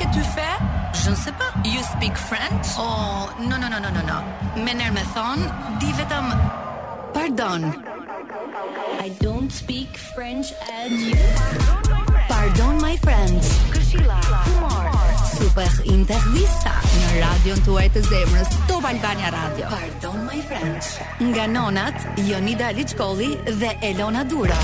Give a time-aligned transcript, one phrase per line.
[0.00, 0.50] ke t'u fe?
[1.04, 1.50] Je ne sais pas.
[1.64, 2.66] You speak French?
[2.76, 4.18] Oh, no, no, no, no, no, no.
[4.64, 5.50] Me nërë me thonë,
[5.82, 6.30] di vetëm...
[7.14, 7.62] Pardon.
[9.06, 10.46] I don't speak French
[10.78, 11.20] and you...
[12.32, 13.52] Pardon my friends.
[13.74, 14.16] Këshila,
[14.48, 14.88] kumar.
[15.36, 19.68] Super intervista në radio në tuaj të zemrës, Top Albania Radio.
[19.74, 20.94] Pardon my friends.
[21.20, 24.56] Nga nonat, Jonida Lichkoli dhe Elona Dura.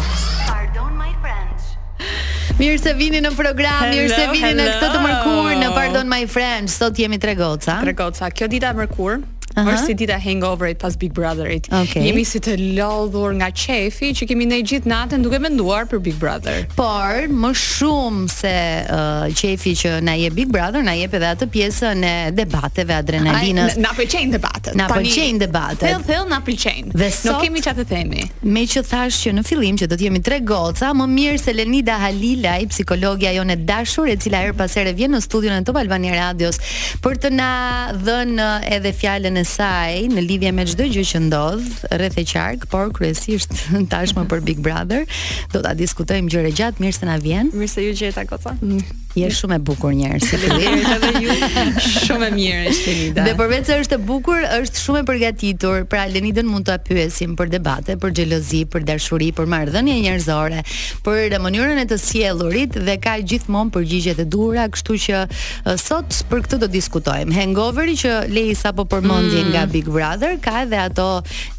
[0.50, 1.65] Pardon my friends.
[2.56, 4.64] Mirë se vini në program, hello, mirë se vini hello.
[4.64, 7.78] në këtë të mërkur në Pardon My Friends, sot jemi tre goca.
[7.84, 8.30] Tre goca.
[8.32, 9.18] Kjo dita e mërkur,
[9.56, 9.74] -huh.
[9.74, 11.68] është si dita hangoverit pas Big Brotherit.
[11.72, 12.04] Okay.
[12.08, 16.18] Jemi si të lodhur nga qefi që kemi ne gjithë natën duke menduar për Big
[16.20, 16.66] Brother.
[16.76, 21.48] Por më shumë se uh, qefi që na jep Big Brother, na jep edhe atë
[21.54, 23.76] pjesën e debateve, adrenalinës.
[23.80, 24.72] na pëlqejnë debatet.
[24.78, 25.86] Na pëlqejnë debatet.
[25.86, 26.94] Thell thell na pëlqejnë.
[26.96, 28.24] Nuk kemi çfarë të themi.
[28.56, 31.52] Me që thash që në fillim që do të jemi tre goca, më mirë se
[31.56, 35.76] Lenida Halilaj, psikologja jonë dashur, e cila her pas here vjen në studion e Top
[35.80, 36.58] Albania Radios
[37.02, 37.50] për të na
[37.96, 42.24] dhënë uh, edhe fjalën e saj në lidhje me çdo gjë që ndodh rreth e
[42.26, 43.54] qark, por kryesisht
[43.92, 45.06] tashmë për Big Brother,
[45.54, 47.52] do ta diskutojmë gjëra gjatë mirë se na vjen.
[47.54, 48.56] Mirë se ju gjeta goca.
[48.60, 48.80] Mm,
[49.16, 51.36] je shumë e bukur njerëz, si lidhet edhe ju.
[52.06, 55.78] Shumë e mirë është keni Dhe përveç se është e bukur, është shumë e përgatitur.
[55.92, 60.60] Pra Lenidën mund ta pyesim për debate, për xhelozi, për dashuri, për marrëdhënie njerëzore,
[61.06, 65.22] për mënyrën e të sjellurit dhe ka gjithmonë përgjigje të dhura, kështu që
[65.80, 67.34] sot për këtë do diskutojmë.
[67.36, 69.70] Hangoveri që lehi sapo përmendi nga mm.
[69.70, 71.06] Big Brother ka edhe ato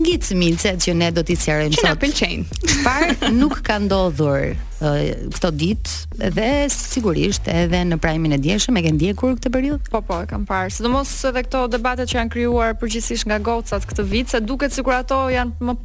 [0.01, 1.83] ngjitësmicet që ne do t'i sqarojmë sot.
[1.83, 2.55] Që na pëlqejnë.
[2.85, 3.05] Par,
[3.39, 9.31] nuk ka ndodhur këto ditë dhe sigurisht edhe në primin e djeshëm, e ke ndjekur
[9.39, 9.87] këtë periudhë?
[9.89, 10.69] Po po, e kam parë.
[10.75, 14.99] Sidomos edhe këto debatet që janë krijuar përgjithsisht nga gocat këtë vit, se duket sikur
[14.99, 15.75] ato janë më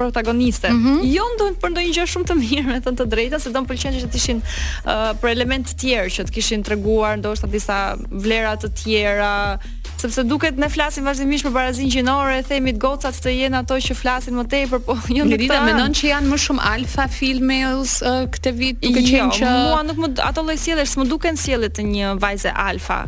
[0.00, 0.72] protagoniste.
[0.74, 1.04] Mm -hmm.
[1.14, 3.68] Jo ndonjë për ndonjë gjë shumë të mirë, me thënë të drejtën, se do të
[3.70, 7.78] pëlqen që të ishin uh, për element të tjera që të kishin treguar ndoshta disa
[8.10, 9.30] vlera të tjera,
[10.00, 13.96] sepse duket ne flasim vazhdimisht për barazin gjinore, e themi gocat të jenë ato që
[13.98, 15.60] flasin më tepër, po jo ndoshta.
[15.66, 19.82] mendon që janë më shumë alfa females uh, këtë vit, duke jo, qenë që mua
[19.90, 23.04] nuk më ato lloj sjelljes, më duken sjelljet të një vajze alfa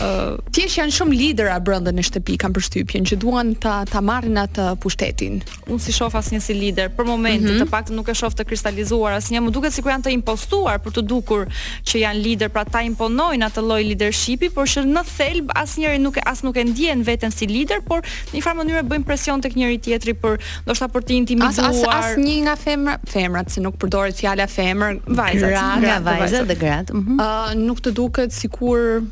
[0.00, 4.38] uh, thjesht janë shumë lidera brenda në shtëpi kanë përshtypjen që duan ta ta marrin
[4.40, 5.40] atë pushtetin.
[5.68, 7.66] Unë si shoh asnjë si lider, për momentin mm -hmm.
[7.66, 10.92] të paktën nuk e shoh të kristalizuar asnjë, më duket sikur janë të impostuar për
[10.96, 11.46] të dukur
[11.86, 16.16] që janë lider, pra ta imponojnë atë lloj leadershipi, por që në thelb asnjëri nuk
[16.16, 19.40] e as nuk e ndjen veten si lider, por në një farë mënyrë bëjnë presion
[19.40, 21.50] tek njëri tjetri për ndoshta për të intimiduar.
[21.50, 26.54] As as asnjë nga femra, femrat se nuk përdoret fjala femër, vajzat, nga vajzat dhe
[26.62, 26.90] gratë.
[26.92, 27.18] Ëh, mm -hmm.
[27.18, 29.02] uh, nuk të duket sikur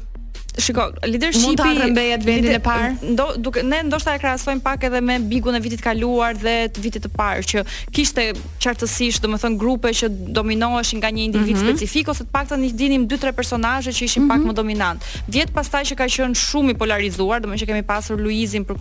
[0.58, 3.14] Shiko, leadershipi mund ta rëmbejë atë vendin e parë.
[3.40, 7.04] duke ne ndoshta e krahasojmë pak edhe me bigun e vitit kaluar dhe të vitit
[7.06, 7.62] të parë që
[7.94, 8.24] kishte
[8.62, 10.08] qartësisht, domethënë grupe që
[10.38, 11.76] dominoheshin nga një individ mm -hmm.
[11.76, 14.30] specifik ose të paktën i dinim 2-3 personazhe që ishin mm -hmm.
[14.30, 14.48] pak mhm.
[14.48, 15.00] më dominant.
[15.28, 18.76] Vjet pastaj që ka qenë shumë i polarizuar, domethënë që kemi pasur Luizin për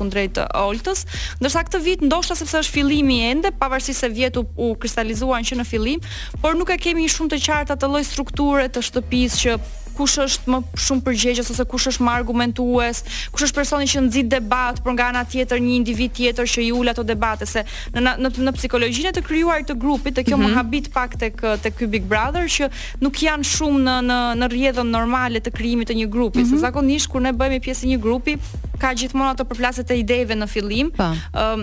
[0.70, 1.06] Oltës,
[1.40, 5.54] ndërsa këtë vit ndoshta sepse është fillimi ende, pavarësisht se vjet u, u kristalizuan që
[5.60, 6.00] në fillim,
[6.42, 9.52] por nuk e kemi shumë të qartë atë lloj strukture të shtëpisë që
[10.00, 13.02] kush është më shumë përgjegjës ose kush është më argumentues,
[13.34, 16.70] kush është personi që nxit debat për nga ana tjetër një individ tjetër që i
[16.80, 17.66] ul ato debate se
[17.98, 20.56] në në në psikologjinë të krijuar të grupit të kjo mm -hmm.
[20.56, 22.70] mohabit pak tek tek ky Big Brother që
[23.06, 26.52] nuk janë shumë në në në rrjedhën normale të krijimit të një grupi, mm -hmm.
[26.54, 26.66] se mhm.
[26.68, 28.34] zakonisht kur ne bëhemi pjesë e një grupi
[28.82, 30.88] ka gjithmonë ato përplaset e ideve në fillim.
[31.00, 31.12] Po.
[31.44, 31.60] Ëm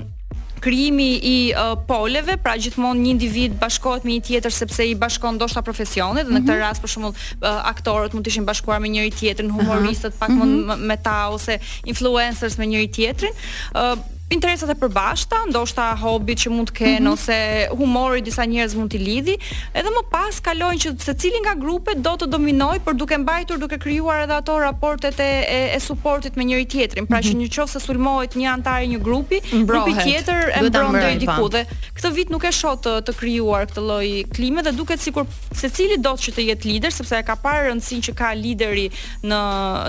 [0.60, 5.36] krijimi i uh, poleve, pra gjithmonë një individ bashkohet me një tjetër sepse i bashkon
[5.38, 6.62] ndoshta profesionet, dhe në këtë mhm.
[6.64, 10.44] rast për shembull uh, aktorët mund të ishin bashkuar me njëri tjetrin, humoristët pak më
[10.50, 10.86] mhm.
[10.90, 11.58] me ta ose
[11.92, 13.40] influencers me njëri tjetrin.
[13.76, 13.94] Uh,
[14.28, 17.12] interesat e përbashkëta, ndoshta hobi që mund të kenë mm -hmm.
[17.12, 19.36] ose humori disa njerëz mund t'i lidhi,
[19.78, 23.78] edhe më pas kalojnë që secili nga grupet do të dominojë për duke mbajtur, duke
[23.78, 27.06] krijuar edhe ato raportet e e, e suportit me njëri tjetrin.
[27.06, 27.46] Pra mm -hmm.
[27.46, 27.62] që mhm.
[27.66, 29.68] nëse sulmohet një antar i një grupi, Mbrohet.
[29.70, 31.48] grupi tjetër e mbron i diku po.
[31.54, 31.62] dhe
[31.96, 35.24] këtë vit nuk e shoh të, të krijuar këtë lloj klime dhe duket sikur
[35.62, 38.86] secili do që të jetë lider sepse e ka parë rëndësinë që ka lideri
[39.28, 39.40] në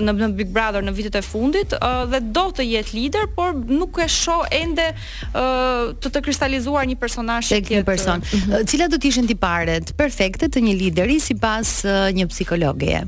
[0.05, 1.69] në, në Big Brother në vitet e fundit
[2.11, 3.49] dhe do të jetë lider, por
[3.81, 7.67] nuk e shoh shoh ende uh, të të kristalizuar një personazh tjetër.
[7.67, 8.25] Tek një person.
[8.25, 8.67] Mhm.
[8.71, 13.05] Cila do të ishin tiparet perfekte të një lideri sipas uh, një psikologeje?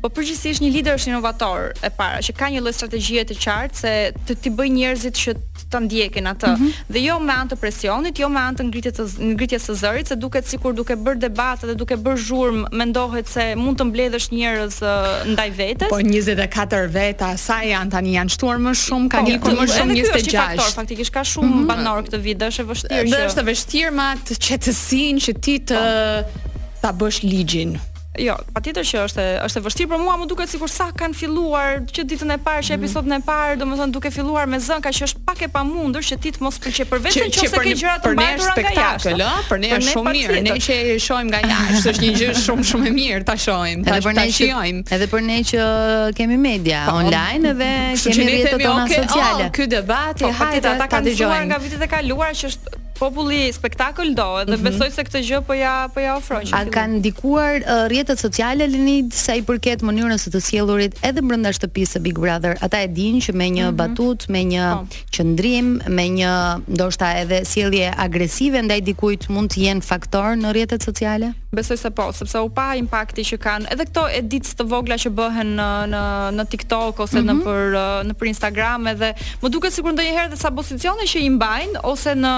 [0.00, 3.76] Po përgjithsisht një lider është inovator e para, që ka një lloj strategjie të qartë
[3.80, 3.90] se
[4.30, 5.34] të ti bëj njerëzit që
[5.70, 6.52] ta ndjekin atë.
[6.56, 6.92] Mm -hmm.
[6.94, 10.08] Dhe jo me anë të presionit, jo me anë të ngritjes së ngritjes së zërit,
[10.08, 14.28] se duket sikur duke bër debate dhe duke bër zhurm, mendohet se mund të mbledhësh
[14.32, 15.88] njerëz uh, ndaj vetes.
[15.88, 19.92] Po 24 veta, sa janë tani janë shtuar më shumë, kanë po, ikur më shumë
[19.94, 20.16] 26.
[20.16, 21.66] Është një faktor, faktikisht ka shumë mm -hmm.
[21.68, 25.76] banor këtë vit, është e vështirë Është e vështirë ma të qetësinë që ti të
[25.76, 26.40] po.
[26.82, 27.72] ta bësh ligjin.
[28.18, 31.76] Jo, patjetër që është është e vështirë për mua, më duket sikur sa kanë filluar
[31.94, 32.82] që ditën e parë, që mhm.
[32.82, 36.18] episodin e parë, domethënë duke filluar me zën ka që është pak e pamundur që
[36.24, 39.46] ti të mos pëlqej përveç vetën nëse ke gjëra të mbajtura për ne spektakël, ëh,
[39.52, 42.66] për ne është shumë mirë, ne që e shohim nga jashtë, është një gjë shumë
[42.72, 44.82] shumë e mirë ta shohim, ta shijojm.
[44.98, 45.70] Edhe për ne që
[46.18, 47.70] kemi media po, online edhe
[48.10, 49.46] kemi rrjetet tona sociale.
[49.46, 52.79] Oh, ky debat po, i hajtë ata kanë dëgjuar nga vitet e kaluara që është
[53.00, 54.68] populli spektakël do edhe mm -hmm.
[54.68, 56.44] besoj se këtë gjë po ja po ja ofron.
[56.58, 61.20] A kanë ndikuar uh, rrjetet sociale Lenid sa i përket mënyrës së të sjellurit edhe
[61.28, 62.54] brenda shtëpisë së Big Brother?
[62.60, 63.80] Ata e dinë që me një mm -hmm.
[63.82, 64.78] batutë, me një oh.
[64.80, 64.94] Po.
[65.16, 66.32] qendrim, me një
[66.74, 71.28] ndoshta edhe sjellje agresive ndaj dikujt mund të jenë faktor në rrjetet sociale?
[71.52, 73.64] Besoj se po, sepse u pa impakti që kanë.
[73.72, 76.00] Edhe këto edits të vogla që bëhen në në
[76.38, 77.28] në TikTok ose mm -hmm.
[77.30, 77.42] në mhm.
[77.44, 77.62] për
[78.08, 79.08] në për Instagram edhe
[79.42, 82.32] më duket sikur ndonjëherë të pozicione që i mbajnë ose në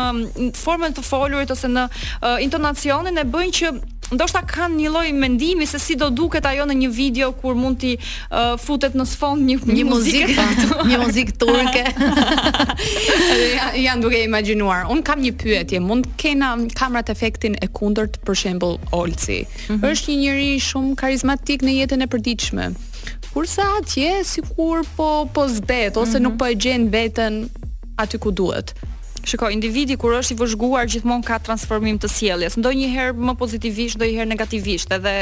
[0.56, 3.72] formën të folurit ose në uh, intonacionin e bëjnë që
[4.12, 7.78] ndoshta kanë një lloj mendimi se si do duket ajo në një video kur mund
[7.81, 10.46] ti uh, futet në sfond një, një, muzikë,
[10.90, 11.84] një muzikë turke.
[13.87, 14.84] janë duke imagjinuar.
[14.93, 19.40] Un kam një pyetje, mund kena kamerat efektin e kundërt për shembull Olci.
[19.48, 19.93] Mm -hmm.
[19.93, 22.64] Është një njeri shumë karizmatik në jetën e përditshme.
[23.32, 26.22] Kurse atje sikur po po zbet ose mm -hmm.
[26.22, 27.48] nuk po e gjen veten
[27.96, 28.75] aty ku duhet.
[29.24, 34.30] Shiko, individi kur është i vëzhguar gjithmonë ka transformim të sjelljes, ndonjëherë më pozitivisht, ndonjëherë
[34.32, 34.94] negativisht.
[34.96, 35.14] Edhe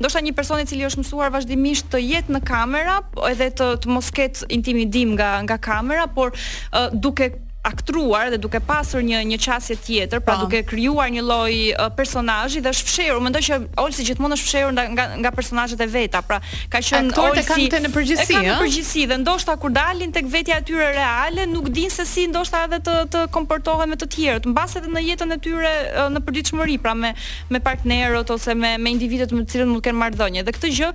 [0.00, 3.70] ndoshta një person i cili është mësuar vazhdimisht të jetë në kamera, po edhe të
[3.86, 7.32] të mos ketë intimidim nga nga kamera, por uh, duke
[7.62, 10.46] aktruar dhe duke pasur një një qasje tjetër, pra, po.
[10.46, 13.20] duke krijuar një lloj uh, personazhi dhe është fshehur.
[13.22, 16.22] Mendoj që Olsi gjithmonë është fshehur nga nga, nga personazhet e veta.
[16.26, 17.44] Pra ka qenë Olsi.
[17.44, 18.40] e kanë të në përgjithësi, ëh.
[18.40, 22.04] Kanë në përgjithësi dhe ndoshta kur dalin tek vetja e tyre reale, nuk din se
[22.08, 25.72] si ndoshta edhe të të komportohen me të tjerët, mbas edhe në jetën e tyre
[25.76, 27.14] uh, në përditshmëri, pra me
[27.50, 30.42] me partnerët ose me me individët me të cilët mund të kenë marrëdhënie.
[30.48, 30.90] Dhe këtë gjë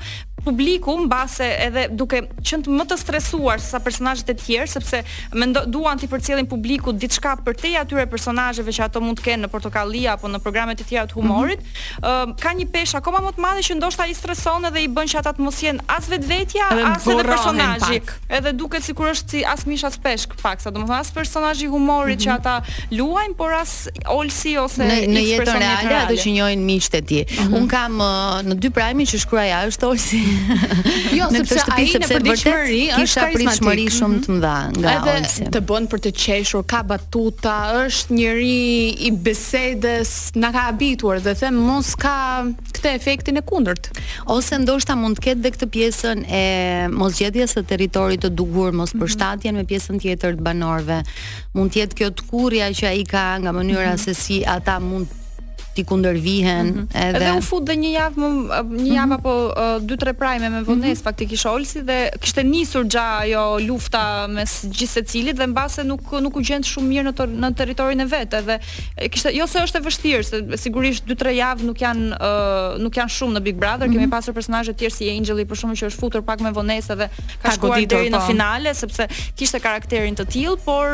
[0.48, 5.02] publiku mbase edhe duke qenë të më të stresuar sa personazhet e tjerë sepse
[5.36, 9.44] mendo duan ti përcjellin publikut diçka për te atyre personazheve që ato mund të kenë
[9.44, 12.32] në portokalli apo në programe të tjera të humorit, mm -hmm.
[12.32, 15.12] uh, ka një peshë akoma më të madhe që ndoshta i streson edhe i bën
[15.14, 18.02] që ata të mos jenë as vetvetja, as edhe personazhi.
[18.40, 21.72] Edhe duket sikur është si as mish as peshk pak, sa domethënë as personazhi i
[21.76, 22.24] humorit mm -hmm.
[22.24, 22.38] që mhm.
[22.38, 22.54] ata
[22.98, 23.72] luajnë, por as
[24.18, 27.24] olsi ose në, në jetën reale ato që njohin miqtë e tij.
[27.28, 27.56] Mm -hmm.
[27.60, 27.94] Un kam
[28.48, 30.24] në dy prime që shkruaja është olsi.
[31.18, 35.20] jo, sepse ai në përditshmëri është karizmatik, shumë të mëdha nga Olsen.
[35.20, 37.56] Edhe të bën për të qeshur, ka batuta,
[37.86, 38.64] është njëri
[39.08, 40.12] i besedës,
[40.44, 42.16] na ka abituar dhe them mos ka
[42.78, 43.92] këtë efektin e kundërt.
[44.36, 46.44] Ose ndoshta mund të ketë dhe këtë pjesën e
[47.00, 49.04] mosgjedhjes së territorit të dugur, mos mhm.
[49.04, 51.02] përshtatjen me pjesën tjetër të banorëve.
[51.58, 54.04] Mund të jetë kjo tkurrja që ai ka nga mënyra mhm.
[54.08, 55.14] se si ata mund
[55.78, 57.06] ti kundërvihen mm -hmm.
[57.08, 58.30] edhe edhe u fut dhe një javë më
[58.84, 59.20] një javë mhm.
[59.20, 59.32] apo
[59.90, 61.08] dy tre prime me vonesë mm -hmm.
[61.08, 64.04] fakti Olsi dhe kishte nisur gja ajo lufta
[64.38, 68.00] mes gjithë secilit dhe mbase nuk nuk u gjend shumë mirë në të, në territorin
[68.06, 68.56] e vet edhe
[69.14, 70.36] kishte jo se është e vështirë se
[70.66, 72.06] sigurisht dy tre javë nuk janë
[72.84, 74.00] nuk janë shumë në Big Brother mm -hmm.
[74.04, 74.16] kemi mhm.
[74.16, 77.08] pasur personazhe të tjerë si Angeli për shkakun që është futur pak me vonesë dhe
[77.44, 78.28] ka shkuar deri në po.
[78.32, 79.04] finale sepse
[79.40, 80.88] kishte karakterin të tillë por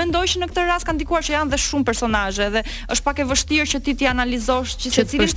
[0.00, 2.60] mendoj që në këtë rast kanë dikuar që janë dhe shumë personazhe dhe
[2.92, 5.28] është pak e vështirë që ti ti analizosh që secili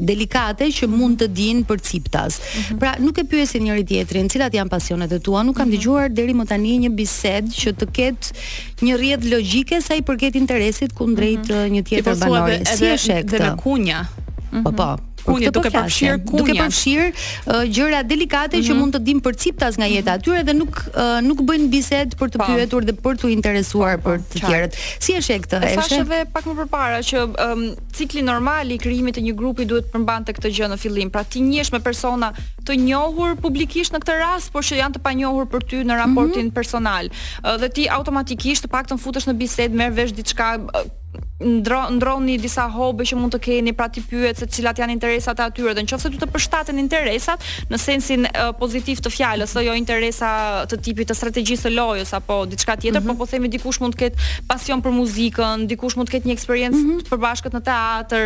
[0.00, 2.38] delikate që mund të dinë për ciptas.
[2.38, 2.80] Mm -hmm.
[2.82, 5.76] Pra, nuk e pyesin njëri tjetrin cilat janë pasionet e tua, nuk kam mhm.
[5.76, 8.46] dëgjuar deri më tani një bisedë që të ketë
[8.86, 11.72] një rrjedh logjike sa i përket interesit kundrejt mm -hmm.
[11.74, 12.58] një tjetër banori.
[12.76, 13.36] Si është kjo?
[13.36, 14.00] Dhe me kunja.
[14.00, 14.64] Mm -hmm.
[14.64, 18.68] Po po, mhm kunje, duke përfshirë kunje, duke përfshirë uh, gjëra delikate mm -hmm.
[18.68, 18.80] që mhm.
[18.80, 22.28] mund të dimë përciptas nga jeta e tyre dhe nuk uh, nuk bëjnë bisedë për
[22.32, 22.46] të po.
[22.48, 24.72] pyetur dhe për të interesuar pa, për të tjerët.
[25.04, 25.56] Si e sheh këtë?
[25.72, 27.62] E sheh edhe pak më përpara që um,
[27.96, 31.10] cikli normal i krijimit të një grupi duhet të përmbante këtë gjë në fillim.
[31.10, 32.28] Pra ti njihesh me persona
[32.66, 36.44] të njohur publikisht në këtë rast, por që janë të panjohur për ty në raportin
[36.44, 36.58] mm -hmm.
[36.60, 37.04] personal.
[37.10, 41.04] Uh, dhe ti automatikisht të paktën futesh në bisedë, merr vesh diçka uh,
[41.38, 45.44] ndroni disa hobe që mund të keni pra ti pyet se cilat janë interesat e
[45.44, 47.42] atyre dhe nëse ti të përshtaten interesat
[47.72, 50.30] në sensin uh, pozitiv të fjalës ose jo interesa
[50.70, 53.18] të tipit të strategjisë së lojës apo diçka tjetër mm -hmm.
[53.18, 54.18] po po themi dikush mund të ketë
[54.48, 57.00] pasion për muzikën, dikush mund të ketë një eksperiencë mm -hmm.
[57.04, 58.22] të përbashkët në teatr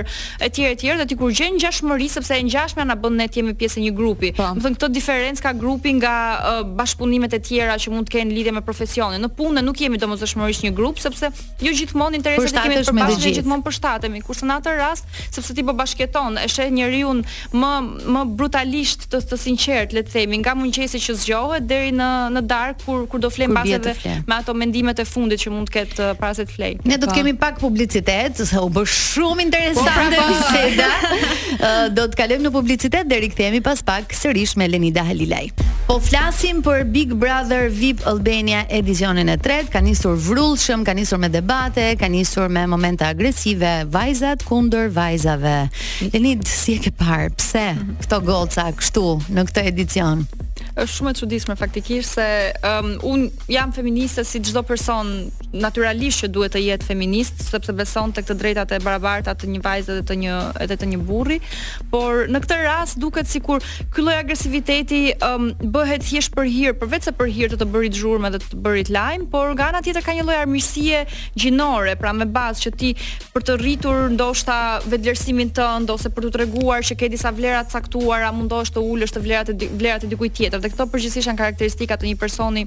[0.47, 3.55] etj etj dhe ti kur gjën ngjashmëri sepse e ngjashmja na bën ne të jemi
[3.55, 4.31] pjesë një grupi.
[4.37, 4.55] Do po.
[4.57, 6.47] të thënë këtë diferencë ka grupi nga uh,
[6.79, 9.21] bashkëpunimet e tjera që mund të kenë lidhje me profesionin.
[9.25, 11.27] Në punë nuk jemi domosdoshmërisht një grup sepse
[11.67, 13.35] jo gjithmonë interesat e kemi përbashkë me gjithë.
[13.41, 17.13] gjithmonë përshtatemi, kurse në atë rast, sepse ti po bashketon, e sheh njeriu
[17.53, 17.73] më
[18.15, 22.45] më brutalisht të, të sinqert, le të themi, nga mungesa që zgjohet deri në në
[22.53, 26.09] dark kur kur do flem pas me ato mendimet e fundit që mund të ketë
[26.09, 26.73] uh, para se të flej.
[26.87, 30.91] Ne do të kemi pak publicitet, se u bë shumë interesante po, biseda.
[31.61, 35.51] Uh, do të kalojmë në publicitet deri kthehemi pas pak sërish me Lenida Halilaj.
[35.91, 41.19] Po flasim për Big Brother VIP Albania edicionin e tretë, ka nisur vrrullshëm, ka nisur
[41.19, 45.57] me debate, ka nisur me momente agresive, vajzat kundër vajzave.
[46.13, 47.33] Lenit si e ke parë?
[47.41, 47.65] Pse
[48.05, 50.23] këto goca kështu në këtë edicion?
[50.79, 52.29] Është shumë e çuditshme faktikisht se
[52.71, 55.11] um, un jam feministe si çdo person
[55.57, 59.61] natyralisht që duhet të jetë feminist sepse beson tek të drejtat e barabarta të një
[59.65, 61.39] vajze dhe të një edhe të një burri,
[61.93, 63.65] por në këtë rast duket sikur
[63.95, 67.99] ky lloj agresiviteti um, bëhet thjesht për hir, përveç se për hir të të bërit
[67.99, 71.03] zhurmë dhe të të bërit lajm, por nga ana tjetër ka një lloj armiqësie
[71.39, 72.93] gjinore, pra me bazë që ti
[73.35, 77.75] për të rritur ndoshta vetvlerësimin tënd ose për të treguar që ke disa vlera të
[77.81, 80.63] caktuara, mundosh të ulësh të vlerat e vlerat e dikujt tjetër.
[80.63, 82.65] Dhe këto përgjithsisht janë karakteristika të një personi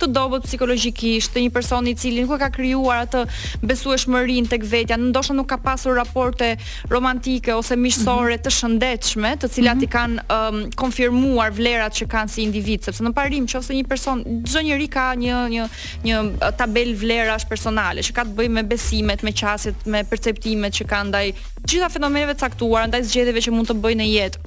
[0.00, 3.24] të dobët psikologjikisht, të një personi i cili nuk e ka krijuar atë
[3.68, 6.52] besueshmërinë tek vetja, ndoshta nuk ka pasur raporte
[6.92, 8.44] romantike ose miqësore mm -hmm.
[8.46, 9.90] të shëndetshme, të cilat mm -hmm.
[9.90, 14.24] i kanë um, konfirmuar vlerat që kanë si individ, sepse në parim nëse një person,
[14.48, 15.68] çdo njeri ka një një
[16.04, 16.16] një
[16.58, 21.08] tabel vlerash personale që ka të bëjë me besimet, me qasjet, me perceptimet që kanë
[21.08, 21.26] ndaj
[21.68, 24.38] gjitha fenomeneve caktuara, ndaj zgjedhjeve që mund të bëjë në jetë.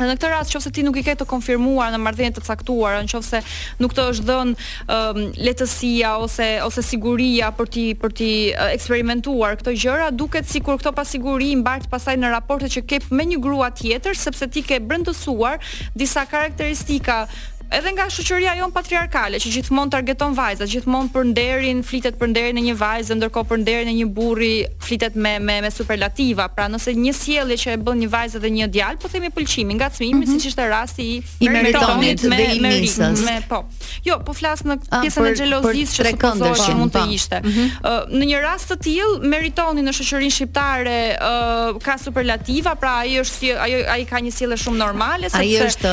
[0.00, 3.40] Në këtë rast, nëse ti nuk i ke të konfirmuar në marrëdhënie të caktuar, nëse
[3.82, 8.30] nuk të është dhënë um, lehtësia ose ose siguria për ti për ti
[8.66, 13.40] eksperimentuar këto gjëra, duket sikur këto pasiguri mbart pastaj në raportet që ke me një
[13.44, 15.60] grua tjetër, sepse ti ke brendësuar
[15.96, 17.24] disa karakteristika
[17.70, 22.58] edhe nga shoqëria jon patriarkale që gjithmonë targeton vajzat, gjithmonë për nderin, flitet për nderin
[22.58, 26.48] e një vajze, ndërkohë për nderin e një burri flitet me me me superlativa.
[26.56, 29.76] Pra nëse një sjellje që e bën një vajzë dhe një djalë, po themi pëlqimi,
[29.78, 30.34] ngacmimi, mm -hmm.
[30.40, 31.06] siç ishte rasti
[31.40, 33.64] i Meritonit me me, me, me me po.
[34.04, 37.36] Jo, po flas në ah, pjesën e xhelozisë që supozohet që mund të ishte.
[37.44, 37.70] Mm -hmm.
[37.84, 40.98] uh, në një rast të tillë, Meritoni në shoqërinë shqiptare
[41.30, 45.66] uh, ka superlativa, pra ai është ai ai ka një sjellje shumë normale, sepse ai
[45.66, 45.92] është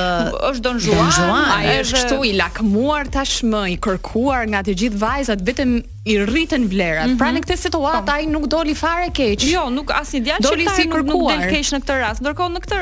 [0.50, 1.14] është Don Juan,
[1.58, 5.74] ai është kështu i lakmuar tashmë, i kërkuar nga të gjithë vajzat, vetëm
[6.08, 7.06] i rritën vlerat.
[7.10, 7.18] Mm -hmm.
[7.20, 7.36] Pra mhm.
[7.36, 8.12] në këtë situatë po.
[8.14, 9.42] ai nuk doli fare keq.
[9.52, 12.22] Jo, nuk asnjë djalë që si nuk, nuk del keq në këtë rast.
[12.24, 12.80] Ndërkohë në këtë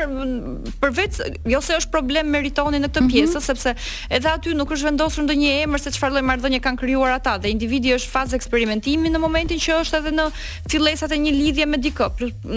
[0.81, 1.13] përveç
[1.53, 3.13] jo se është problem meritoni në këtë mm -hmm.
[3.13, 3.75] pjesë, sepse
[4.09, 7.49] edhe aty nuk është vendosur ndonjë emër se çfarë lloj marrëdhënie kanë krijuar ata dhe
[7.49, 10.25] individi është fazë eksperimentimi në momentin që është edhe në
[10.71, 12.07] fillesat e një lidhje me dikë.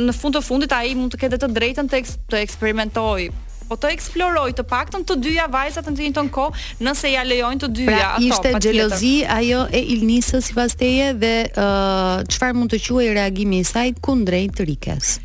[0.07, 3.31] Në fund të fundit ai mund të ketë të drejtën të, eks, të eksperimentojë
[3.69, 7.61] po të eksploroj të paktën të dyja vajzat në të njëjtën kohë, nëse ja lejojnë
[7.67, 8.21] të dyja pra, ato.
[8.23, 13.63] Pra ishte xhelozi ajo e Ilnisës sipas teje dhe çfarë uh, mund të quajë reagimi
[13.65, 15.19] i saj kundrejt Rikes?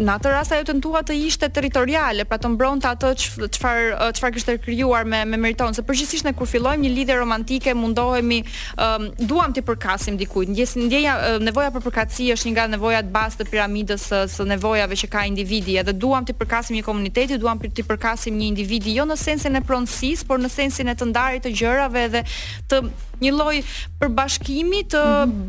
[0.00, 3.80] Në atë rast ajo tentua të ishte territoriale, pra të mbronte atë çfar
[4.16, 8.38] çfarë kishte krijuar me me meriton, se përgjithsisht ne kur fillojmë një lidhje romantike mundohemi
[8.80, 10.48] um, duam të përkasim dikujt.
[10.54, 14.96] Ndjes ndjeja nevoja për përkatësi është një nga nevojat bazë të piramidës së, së nevojave
[15.02, 19.04] që ka individi, edhe duam të përkasim një komuniteti, duam të përkasim një individ jo
[19.04, 22.24] në sensin e pronësisë, por në sensin e të ndarit të gjërave dhe
[22.72, 22.82] të
[23.24, 23.56] një lloj
[24.00, 25.00] përbashkimi të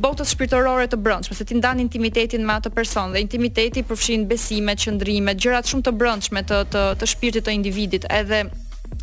[0.04, 4.82] botës shpirtërore të brendshme, se ti ndan intimitetin me atë person dhe intimiteti përfshin besimet,
[4.86, 8.08] qëndrimet, gjërat shumë të brendshme të të të shpirtit të individit.
[8.22, 8.44] Edhe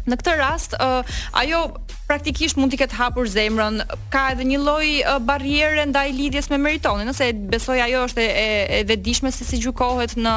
[0.08, 1.64] në këtë rast, uh, ajo
[2.08, 4.86] praktikisht mund t'i ketë hapur zemrën, ka edhe një lloj
[5.28, 8.46] barriere ndaj lidhjes me Meritonin, nëse besoj ajo është e
[8.78, 10.34] e vetëdijshme se si gjykohet në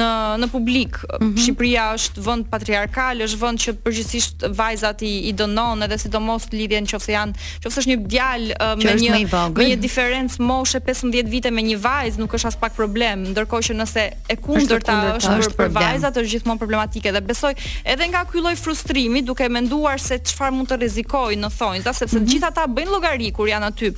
[0.00, 0.08] në
[0.44, 0.96] në publik.
[1.04, 1.42] Mm -hmm.
[1.44, 6.86] Shqipëria është vend patriarkal, është vend që përgjithsisht vajzat i, i dënon, edhe sidomos lidhjen
[6.86, 7.34] në qoftë janë,
[7.64, 12.18] qoftë është një djalë me një me një diferencë moshe 15 vite me një vajzë,
[12.20, 16.16] nuk është as pak problem, ndërkohë që nëse e kundërta është, është, është për vajzat,
[16.16, 17.52] është gjithmonë problematike dhe besoj
[17.92, 22.14] edhe nga ky lloj frustrimi, duke menduar se çfarë mund të rrezikojnë në thonjza sepse
[22.16, 22.32] të mm -hmm.
[22.34, 23.92] gjithë bëjnë llogari kur janë aty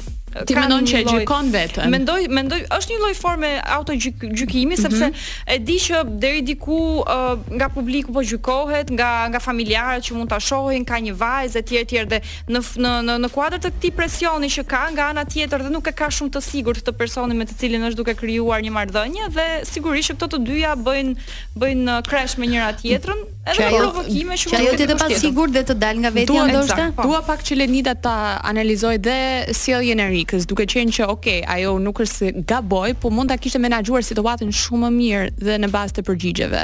[0.44, 1.14] Ti mendon që loj...
[1.16, 1.86] gjykon vetën?
[1.92, 4.82] Mendoj, mendoj, është një lloj forme autogjykimi mm -hmm.
[4.82, 5.06] sepse
[5.54, 7.28] e di që deri diku uh,
[7.58, 11.74] nga publiku po gjykohet, nga nga familjarët që mund ta shohin, ka një vajzë etj
[11.82, 12.20] etj dhe
[12.52, 15.86] në në në, në kuadër të këtij presioni që ka nga ana tjetër dhe nuk
[15.88, 19.26] e ka shumë të sigurt të personin me të cilin është duke krijuar një marrëdhënie
[19.36, 21.14] dhe sigurisht që këto të dyja bëjnë
[21.60, 23.20] bëjnë crash me njëra tjetrën,
[23.52, 25.20] edhe ajo, provokime që mund të jetë.
[25.20, 26.90] sigurt dhe të dal nga vetja ndoshta.
[26.96, 27.02] Po.
[27.02, 28.16] Dua pak që Lenida ta
[28.50, 29.16] analizojë dhe
[29.60, 33.36] sjelljen e Amerikës, duke qenë që ok, ajo nuk është se gaboj, po mund ta
[33.38, 36.62] kishte menaxhuar situatën shumë më mirë dhe në bazë të përgjigjeve.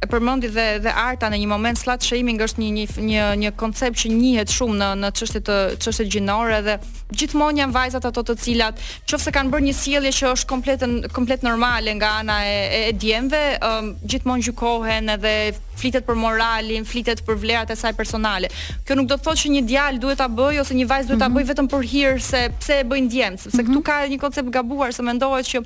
[0.00, 3.50] e përmendi dhe dhe arta në një moment slat shaming është një një një një
[3.58, 6.76] koncept që njihet shumë në në çështje të çështje gjinore dhe
[7.18, 8.78] gjithmonë janë vajzat ato të cilat
[9.10, 10.84] qofse kanë bërë një sjellje që është komplet
[11.18, 15.34] komplet normale nga ana e e, e djemve um, gjithmonë gjykohen edhe
[15.78, 18.48] flitet për moralin, flitet për vlerat e saj personale.
[18.84, 21.20] Kjo nuk do të thotë që një djalë duhet ta bëj ose një vajzë duhet
[21.22, 21.36] ta mhm.
[21.38, 23.68] bëj vetëm për hir se pse e bëjnë djem, sepse mm -hmm.
[23.70, 25.58] këtu ka një koncept gabuar se mendohet që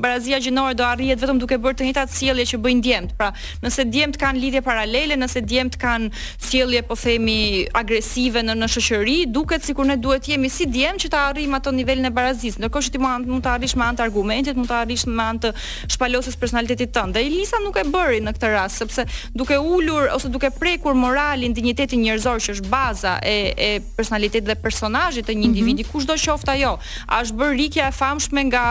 [0.00, 3.12] barazia gjinore do arrihet vetëm duke bërë të njëjtat sjellje që bëjnë djemt.
[3.18, 3.28] Pra,
[3.62, 6.08] nëse djemt kanë lidhje paralele, nëse djemt kanë
[6.46, 7.36] sjellje po themi
[7.76, 11.74] agresive në në shoqëri, duket sikur ne duhet jemi si djemt që ta arrijmë atë
[11.78, 12.62] nivelin e barazisë.
[12.64, 15.44] Ndërkohë që ti mund të arrish me anë të argumentit, mund të arrish me anë
[15.44, 15.52] të
[15.96, 17.16] shpalosjes personalitetit tënd.
[17.18, 19.04] Dhe Elisa nuk e bëri në këtë rast, sepse
[19.36, 24.56] duke ulur ose duke prekur moralin, dinjitetin njerëzor që është baza e e personalitetit dhe
[24.64, 25.50] personazhit të një mhm.
[25.52, 25.92] individi, mm -hmm.
[25.92, 26.72] kushdo qoftë ajo,
[27.06, 28.64] a është bërë rikja e famshme nga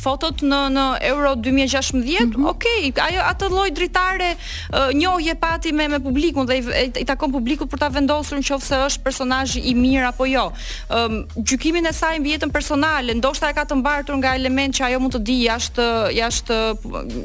[0.00, 2.46] fotot në në Euro 2016, mm -hmm.
[2.50, 4.30] okay, ajo atë lloj dritare
[4.94, 9.02] njohje pati me me publikun dhe i, i takon publikut për ta vendosur nëse është
[9.04, 10.50] personazh i mirë apo jo.
[10.88, 14.74] Ëm um, gjykimin e saj mbi jetën personale, ndoshta e ka të mbartur nga element
[14.76, 15.84] që ajo mund të di jashtë
[16.16, 16.54] jashtë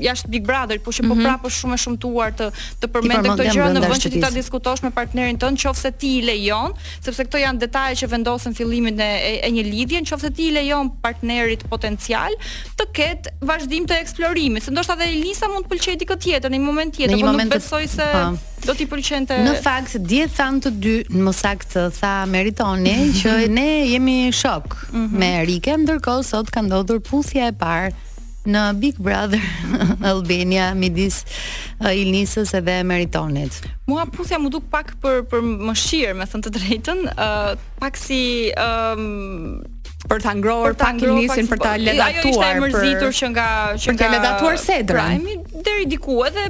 [0.01, 1.09] jashtë Big Brother, por që mm -hmm.
[1.09, 1.25] po mhm.
[1.25, 2.47] prapë shumë e shëmtuar të
[2.81, 6.17] të përmendë këtë gjë në vend që ti ta diskutosh me partnerin tënd, nëse ti
[6.17, 6.73] i lejon,
[7.05, 9.11] sepse këto janë detaje që vendosen fillimin e
[9.47, 12.31] e një lidhje, nëse ti i lejon partnerit potencial
[12.79, 16.59] të ketë vazhdim të eksplorimit, se ndoshta edhe Elisa mund të pëlqejë dikë tjetër në
[16.59, 18.23] një moment tjetër, por nuk besoj se pa.
[18.35, 18.47] Po.
[18.61, 19.39] Do t'i pëlqente.
[19.41, 23.19] Në fakt, dje than të dy, në mos sakt tha Meritoni mm -hmm.
[23.23, 25.17] që ne jemi shok mm -hmm.
[25.19, 27.91] me Erike, ndërkohë sot ka ndodhur puthja e parë
[28.45, 29.39] në Big Brother
[30.11, 31.25] Albania midis
[31.81, 33.61] uh, Ilnisës edhe Meritonit.
[33.87, 38.51] Mua puthja më duk pak për për mëshirë, me thënë të drejtën, uh, pak si
[38.57, 39.63] ëm um
[40.09, 41.83] për ta ngrohur pak nisin, për ta po.
[41.85, 42.15] ledatuar.
[42.17, 43.47] Ajo ishte e mërzitur që nga
[43.83, 45.05] që nga ledatuar sedra.
[45.09, 45.37] Primi
[45.67, 46.45] deri diku edhe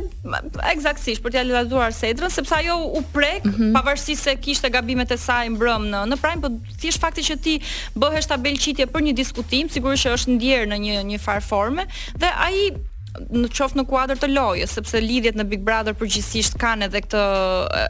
[0.72, 3.72] eksaktësisht për t'ia ledatuar sedrën sepse ajo u prek mm -hmm.
[3.76, 7.54] pavarësisht se kishte gabimet e saj mbrëm në në prime, por thjesht fakti që ti
[7.96, 11.86] bëhesh tabelçitje për një diskutim, sigurisht që është ndjerë në një një far forme
[12.20, 12.72] dhe ai
[13.20, 17.24] në qoftë në kuadrë të lojës, sepse lidhjet në Big Brother përgjithsisht kanë edhe këtë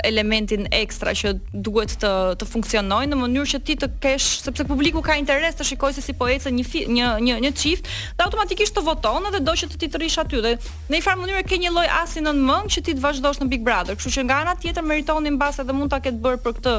[0.10, 1.34] elementin ekstra që
[1.68, 5.68] duhet të të funksionojë në mënyrë që ti të kesh, sepse publiku ka interes të
[5.72, 9.44] shikojë se si po ecën një një një një çift, dhe automatikisht të voton dhe
[9.46, 10.42] do që të ti të rishë aty.
[10.42, 10.56] Dhe
[10.90, 13.50] në një farë mënyrë ke një loj asinë në mëngë që ti të vazhdosh në
[13.54, 14.00] Big Brother.
[14.00, 16.76] Kështu që nga ana tjetër meritonin mbas edhe mund ta aketë bërë për këtë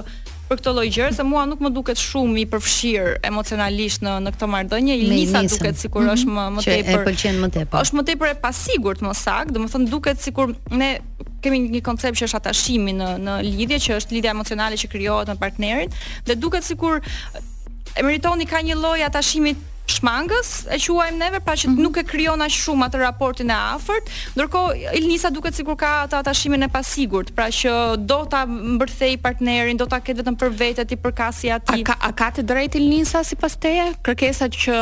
[0.49, 4.33] për këtë lloj gjëre se mua nuk më duket shumë i përfshir emocionalisht në në
[4.35, 4.97] këtë marrëdhënie.
[5.05, 6.87] Ilisa duket sikur është më më tepër.
[6.89, 7.83] Që e pëlqen më tepër.
[7.87, 10.91] Është më tepër e pasigurt më sak, domethënë duket sikur ne
[11.43, 15.33] kemi një koncept që është atashimi në në lidhje që është lidhja emocionale që krijohet
[15.33, 15.95] me partnerin
[16.29, 17.01] dhe duket sikur
[17.99, 19.51] Emeritoni ka një lloj atashimi
[19.91, 21.83] shmangës e quajmë neve pra që mm -hmm.
[21.85, 26.17] nuk e krijon as shumë atë raportin e afërt, ndërkohë Ilnisa duket sikur ka atë
[26.19, 30.85] atashimin e pasigurt, pra që do ta mbërthej partnerin, do ta ketë vetëm për vetë
[30.89, 31.81] ti përkasi aty.
[31.81, 33.93] A ka a ka të drejtë Ilnisa sipas teje?
[34.03, 34.77] Kërkesa që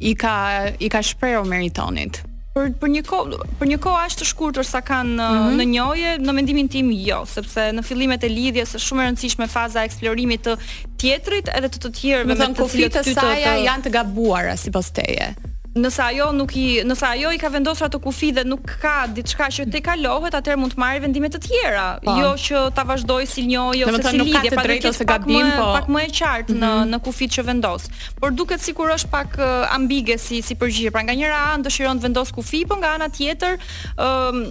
[0.00, 0.34] i ka
[0.78, 4.80] i ka shprehur Meritonit për për një kohë për një kohë aq të shkurtër sa
[4.86, 5.34] kanë uh, mhm.
[5.34, 5.60] në, mm -hmm.
[5.60, 9.50] në njëje, në mendimin tim jo, sepse në fillimet e lidhjes është shumë e rëndësishme
[9.54, 10.56] faza e eksplorimit të
[11.00, 14.58] tjetrit edhe të të tjerëve me të cilët ty të, të, të janë të gabuara
[14.64, 15.30] sipas teje.
[15.70, 19.46] Nëse ajo nuk i, nëse ajo i ka vendosur ato kufi dhe nuk ka diçka
[19.54, 22.10] që te kalohet, atëherë mund të marrë vendime të tjera, pa.
[22.10, 22.14] Po.
[22.18, 25.46] jo që ta vazhdoj si njëjë jo pra ose si lidhje pa drejtë ose gabim,
[25.60, 26.90] po pak më e qartë në mhm.
[26.90, 27.86] në kufit që vendos.
[28.18, 29.38] Por duket sikur është pak
[29.78, 30.90] ambige si si përgjigje.
[30.90, 33.54] Pra nga njëra anë dëshiron të vendos kufi, por nga ana tjetër
[33.94, 34.42] ëm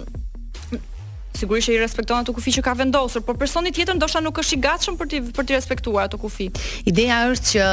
[1.40, 4.56] sigurisht që i respekton ato kufi që ka vendosur, por personi tjetër ndoshta nuk është
[4.56, 6.48] i gatshëm për të për të respektuar ato kufi.
[6.88, 7.68] Ideja është që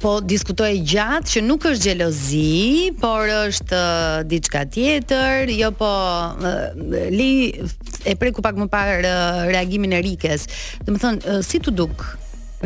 [0.00, 6.68] po diskutoj gjatë që nuk është xhelozi, por është uh, diçka tjetër, jo po uh,
[7.12, 7.52] li
[8.06, 10.48] e preku pak më parë uh, reagimin e Rikes.
[10.84, 12.04] Do të thonë si tu duk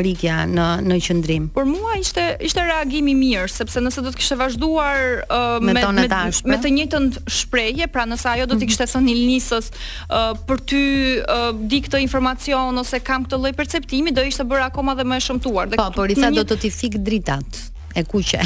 [0.04, 1.46] rikja në në qendrim.
[1.54, 5.74] Por mua ishte ishte reagim i mirë, sepse nëse do të kishte vazhduar uh, me
[5.76, 6.60] me me, me po?
[6.64, 7.10] të njëjtën
[7.40, 8.70] shprehje, pra nëse ajo do të mhm.
[8.72, 10.82] kishte thënë Ilnisës uh, për ty
[11.22, 15.20] uh, di këtë informacion ose kam këtë lloj perceptimi, do ishte bërë akoma dhe më
[15.20, 15.74] e shëmtuar.
[15.76, 18.38] po, por i tha do të ti fik dritat e kuqe.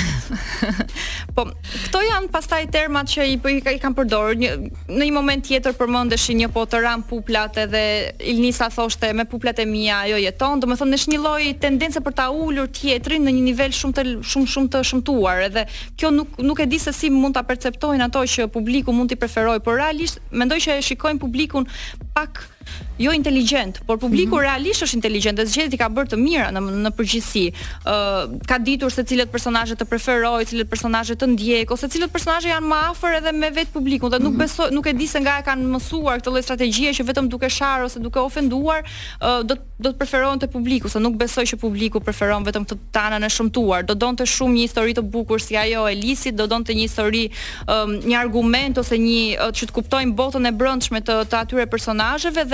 [1.36, 1.44] po
[1.84, 4.52] këto janë pastaj termat që i i, i kanë përdorur një
[4.88, 7.82] në një moment tjetër përmendesh një po të puplat edhe
[8.32, 12.30] Ilnisa thoshte me puplat e mia ajo jeton, domethënë është një lloj tendence për ta
[12.30, 14.02] ulur teatrin në një nivel shumë të
[14.32, 15.66] shumë shumë të shëmtuar, edhe
[15.98, 19.18] kjo nuk nuk e di se si mund ta perceptojnë ato që publiku mund t'i
[19.20, 21.68] preferojë, por realisht mendoj që e shikojnë publikun
[22.16, 22.46] pak
[22.98, 24.40] jo inteligjent, por publiku mm -hmm.
[24.50, 27.46] realisht është inteligjent dhe zgjedhjet i ka bërë të mira në në përgjithësi.
[27.48, 32.12] ë uh, ka ditur se cilët personazhe të preferoj, cilët personazhe të ndjek ose cilët
[32.16, 34.42] personazhe janë më afër edhe me vetë publikun dhe nuk mhm.
[34.42, 37.48] besoj nuk e di se nga e kanë mësuar këtë lloj strategjie që vetëm duke
[37.58, 41.56] shar ose duke ofenduar uh, do do të preferojnë te publiku, se nuk besoj që
[41.56, 43.80] publiku preferon vetëm këtë tanën e shëmtuar.
[43.90, 47.24] Do donte shumë një histori të bukur si ajo e Lisit, do donte një histori
[47.28, 49.22] um, një argument ose një
[49.56, 52.53] që të kuptojmë botën e brendshme të, të atyre personazheve dhe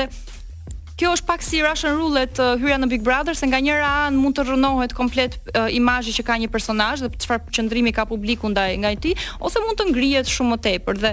[1.00, 4.18] kjo është pak si Russian Roulette uh, hyrja në Big Brother se nga njëra anë
[4.20, 8.50] mund të rënohet komplet uh, imazhi që ka një personazh dhe çfarë qëndrimi ka publiku
[8.52, 11.12] ndaj nga ti ose mund të ngrihet shumë më tepër dhe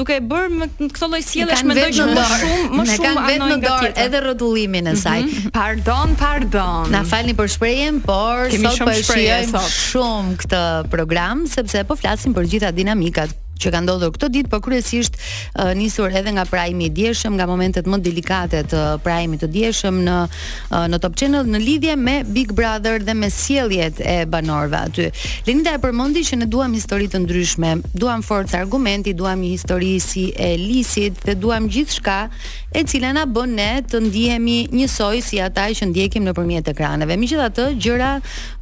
[0.00, 3.60] duke bërë me këtë lloj sjelljesh mendoj që më shumë më shumë kanë vetë në
[3.68, 5.22] dorë edhe rrotullimin e saj.
[5.22, 5.54] Mm -hmm.
[5.60, 6.90] Pardon, pardon.
[6.90, 11.94] Na falni për shprehjen, por Kemi sot po e shijojmë shumë këtë program sepse po
[12.02, 13.30] flasim për gjitha dinamikat
[13.62, 17.46] që ka ndodhur këtë ditë, por kryesisht uh, nisur edhe nga prajmi i dieshëm, nga
[17.50, 21.96] momentet më delikate të uh, prajmit të dieshëm në uh, në Top Channel në lidhje
[22.00, 25.08] me Big Brother dhe me sjelljet e banorëve aty.
[25.48, 29.92] Linda e përmendi që ne duam histori të ndryshme, duam forcë argumenti, duam një histori
[30.04, 32.20] si e Lisit dhe duam gjithçka
[32.76, 37.16] e cila na bën ne të ndihemi njësoj si ata që ndjekim nëpërmjet ekraneve.
[37.20, 38.12] Megjithatë, gjëra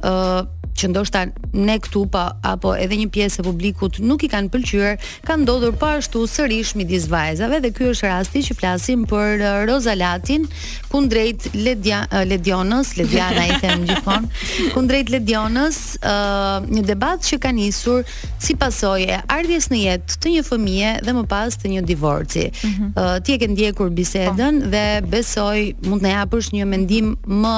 [0.07, 0.39] uh,
[0.79, 1.21] që ndoshta
[1.67, 5.75] ne këtu pa apo edhe një pjesë e publikut nuk i kanë pëlqyer, ka ndodhur
[5.81, 10.47] po ashtu sërish midis vajzave dhe ky është rasti që flasim për uh, Rozalatin
[10.93, 14.31] kundrejt Ledja uh, Ledionës, Lediana i them gjithmonë,
[14.75, 18.03] kundrejt Ledionës, ë uh, një debat që ka nisur
[18.41, 22.47] si pasojë ardhjes në jetë të një fëmie dhe më pas të një divorci.
[22.49, 23.21] Mm -hmm.
[23.25, 24.69] Ti e ke ndjekur bisedën po.
[24.73, 27.07] dhe besoj mund të japësh një mendim
[27.41, 27.57] më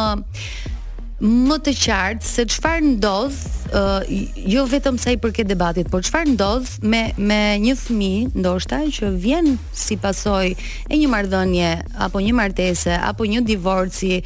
[1.22, 3.36] më të qartë se çfarë ndodh
[3.78, 4.02] uh,
[4.50, 9.12] jo vetëm sa i përket debatit, por çfarë ndodh me me një fëmijë ndoshta që
[9.22, 9.52] vjen
[9.84, 10.58] si pasojë
[10.90, 11.72] e një marrëdhënie
[12.08, 14.18] apo një martese apo një divorci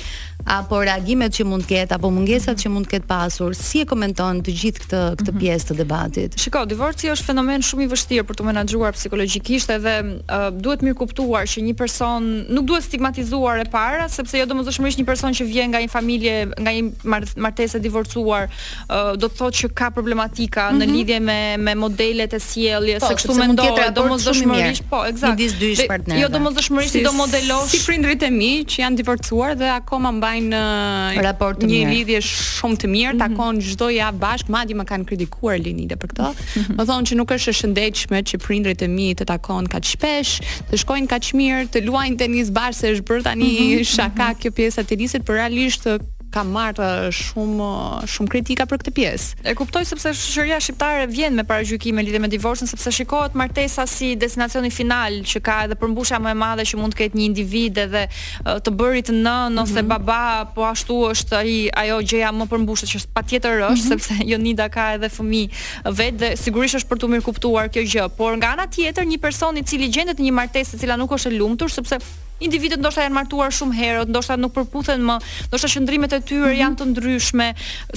[0.46, 3.56] apo reagimet që mund të ketë apo mungesat që mund të ketë pasur.
[3.58, 5.40] Si e komenton të gjithë këtë këtë mhm.
[5.42, 6.36] pjesë të debatit?
[6.42, 10.98] Shiko, divorci është fenomen shumë i vështirë për të menaxhuar psikologjikisht edhe uh, duhet mirë
[11.00, 15.48] kuptuar që një person nuk duhet stigmatizuar e para, sepse jo domosdoshmërisht një person që
[15.50, 20.68] vjen nga një familje, nga një martesë divorcuar, uh, do të thotë që ka problematika
[20.70, 20.80] mm -hmm.
[20.80, 20.96] në mhm.
[21.00, 26.14] lidhje me me modelet e sjelljes, po, se kështu mendohet domosdoshmërisht, po, eksakt.
[26.22, 30.35] Jo domosdoshmërisht si, do modelosh si prindrit e mi që janë divorcuar dhe akoma mbajnë
[30.36, 33.20] bajnë uh, një raport një lidhje shumë të mirë, mhm.
[33.22, 36.32] takon çdo javë bashkë, madje më kanë kritikuar Linide për këtë.
[36.32, 36.76] Mhm.
[36.80, 40.40] Më thonë që nuk është e shëndetshme që prindrit e mi të takon kaq shpesh,
[40.72, 43.90] të shkojnë kaq mirë, të luajnë tenis bashkë, është bërë tani mhm.
[43.96, 45.88] shaka kjo pjesa tenisit, por realisht
[46.36, 49.40] ka marrë uh, shumë uh, shumë kritika për këtë pjesë.
[49.48, 54.12] E kuptoj sepse shoqëria shqiptare vjen me paragjykime lidhe me divorcin sepse shikohet martesa si
[54.20, 57.80] destinacioni final që ka edhe përmbushja më e madhe që mund të ketë një individ
[57.86, 59.94] edhe uh, të bërit nën ose mm -hmm.
[59.96, 61.54] baba, po ashtu është ai
[61.86, 64.06] ajo gjëja më përmbushur që patjetër është mm -hmm.
[64.08, 65.64] sepse Jonida ka edhe fëmijë
[66.02, 68.06] vetë dhe sigurisht është për të mirëkuptuar kjo gjë.
[68.20, 71.12] Por nga ana tjetër një person i cili gjendet në një martesë e cila nuk
[71.18, 71.96] është e lumtur sepse
[72.44, 75.16] Individët ndoshta janë martuar shumë herët, ndoshta nuk përputhen më,
[75.48, 76.58] ndoshta qëndrimet e tyre mhm.
[76.60, 77.48] janë të ndryshme,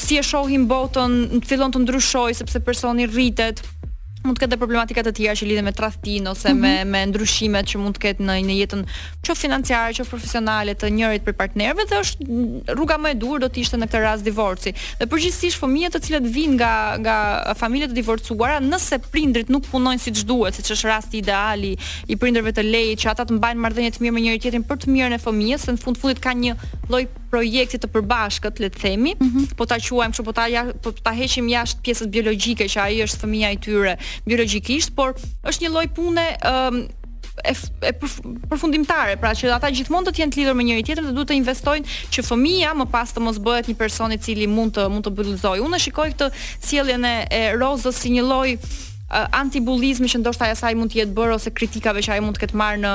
[0.07, 1.19] si e shohim botën,
[1.51, 3.65] fillon të ndryshojë sepse personi rritet
[4.27, 6.91] mund të ketë problematika të tjera që lidhen me tradhtin ose me mhm.
[6.91, 8.81] me ndryshimet që mund të ketë në në jetën
[9.29, 12.39] ço financiare, ço profesionale të njërit për partnerëve dhe është
[12.79, 14.73] rruga më e durë do të ishte në këtë rast divorci.
[14.99, 16.73] Dhe përgjithsisht fëmijët të cilët vijnë nga
[17.05, 17.17] nga
[17.61, 22.55] familje të divorcuara, nëse prindrit nuk punojnë siç duhet, siç është rasti ideal i prindërve
[22.57, 25.23] të lejë që ata të mbajnë marrëdhënie të mirë me njëri-tjetrin për të mirën e
[25.23, 26.57] fëmijës, në fundit kanë një
[26.91, 29.55] lloj projekte të përbashkët, le të themi, mm -hmm.
[29.59, 33.03] po ta quajmë kështu, po ta ja, po ta heqim jashtë pjesën biologjike që ai
[33.07, 33.95] është fëmia e tyre
[34.27, 35.15] biologjikisht, por
[35.49, 36.77] është një lloj pune um,
[37.51, 37.53] e
[37.91, 37.93] e
[38.51, 41.31] përfundimtare, pra që ata gjithmonë do të jenë të lidhur me njëri tjetrin dhe duhet
[41.31, 44.83] të investojnë që fëmia më pas të mos bëhet një person i cili mund të
[44.93, 45.63] mund të bullizojë.
[45.67, 46.27] Unë shikoj këtë
[46.67, 48.57] sjelljen e, e Rozës si një lloj
[49.11, 52.37] uh, antibullizmi që ndoshta ai asaj mund të jetë bër ose kritikave që ai mund
[52.39, 52.93] të ketë marrë në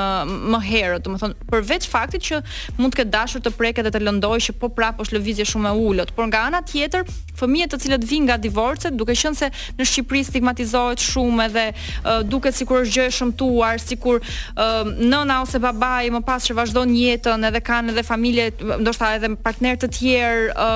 [0.53, 2.41] më herë, domethënë përveç faktit që
[2.79, 5.71] mund të ketë dashur të preket dhe të lëndojë që po prapë është lëvizje shumë
[5.71, 7.07] e ulët, por nga ana tjetër,
[7.39, 9.49] fëmijët të cilët vinë nga divorcet, duke qenë se
[9.79, 15.41] në Shqipëri stigmatizohet shumë edhe uh, duket sikur është gjë e shëmtuar, sikur uh, nëna
[15.47, 18.51] ose babai më pas që vazhdon jetën edhe kanë edhe familje,
[18.83, 20.71] ndoshta edhe partner të tjerë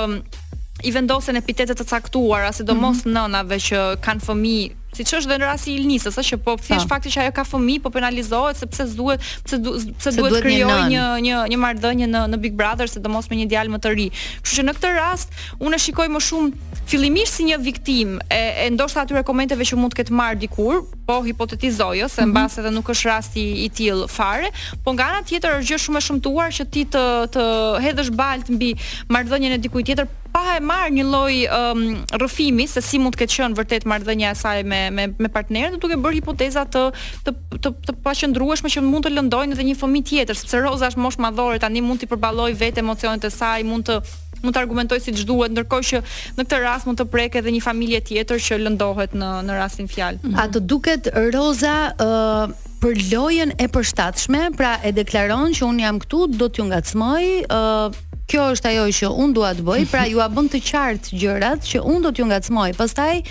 [0.86, 3.13] i vendosen epitetet e caktuara, sidomos mm -hmm.
[3.17, 4.67] nënave që kanë fëmijë
[5.05, 6.93] si është dhe në rastin e Ilnisës, sa që po thjesht po.
[6.95, 10.89] fakti që ajo ka fëmijë po penalizohet sepse duhet sepse du, sepse duhet të krijojë
[10.95, 14.07] një një një marrëdhënie në në Big Brother, sidomos me një djalë më të ri.
[14.17, 15.33] Kështu që në këtë rast
[15.67, 19.79] unë e shikoj më shumë fillimisht si një viktimë e, e ndoshta atyre komenteve që
[19.79, 22.33] mund të ketë marr dikur, po hipotetizojë se mhm.
[22.33, 22.60] mbas mm -hmm.
[22.65, 24.47] edhe nuk është rasti i tillë fare,
[24.83, 27.43] po nga ana tjetër është gjë shumë e shëmtuar që ti të të
[27.86, 28.69] hedhësh balt mbi
[29.13, 31.81] marrëdhënien e dikujt tjetër pa e marr një lloj um,
[32.15, 35.79] rrëfimi se si mund të ketë qenë vërtet marrëdhënia e saj me me me partnerin,
[35.81, 36.83] duke bërë hipoteza të
[37.27, 41.03] të të, të paqëndrueshme që mund të lëndojnë edhe një fëmijë tjetër, sepse Roza është
[41.05, 43.99] moshë madhore, tani mund t'i përballoj vetë emocionet e saj, mund të
[44.43, 45.99] mund të argumentoj siç duhet, ndërkohë që
[46.37, 49.89] në këtë rast mund të prek edhe një familje tjetër që lëndohet në në rastin
[49.89, 50.21] fjalë.
[50.21, 50.41] Mm -hmm.
[50.43, 55.79] A të duket Roza ë uh për lojën e përshtatshme, pra e deklaron që un
[55.79, 59.83] jam këtu, do t'ju ngacmoj, ë uh kjo është ajo që unë dua të bëj,
[59.91, 62.69] pra ju a bën të qartë gjërat që unë do t'ju ngacmoj.
[62.79, 63.21] Pastaj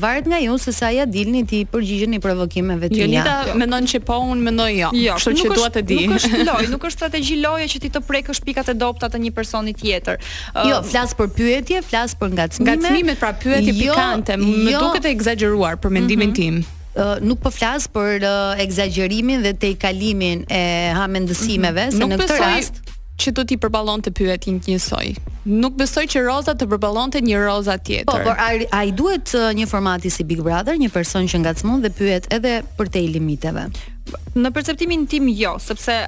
[0.00, 3.02] varet nga ju se sa ja dilni ti përgjigjeni provokimeve tuaja.
[3.04, 3.56] Jonita jo.
[3.60, 4.90] mendon që po, unë mendoj jo.
[5.02, 6.00] jo kështu që dua të di.
[6.08, 9.20] Nuk është lojë, nuk është strategji loje që ti të prekësh pikat e dobta të
[9.26, 10.22] një personi tjetër.
[10.54, 12.80] Uh, jo, flas për pyetje, flas për ngacmime.
[12.86, 16.40] Ngacmimet pra pyetje jo, pikante, më jo, duket e egzageruar për mendimin mm -hmm.
[16.40, 16.64] tim
[17.28, 18.56] nuk po flas për uh,
[19.44, 20.62] dhe te kalimin e
[20.96, 21.92] hamendësimeve mm -hmm.
[21.92, 22.74] se nuk në këtë rast
[23.20, 25.06] që do ti përballon të pyetin njësoj.
[25.62, 28.08] Nuk besoj që Roza të përballonte një Roza tjetër.
[28.10, 31.84] Po, por ai ai duhet uh, një formati si Big Brother, një person që ngacmon
[31.86, 33.66] dhe pyet edhe për te limiteve.
[34.36, 36.02] Në perceptimin tim jo, sepse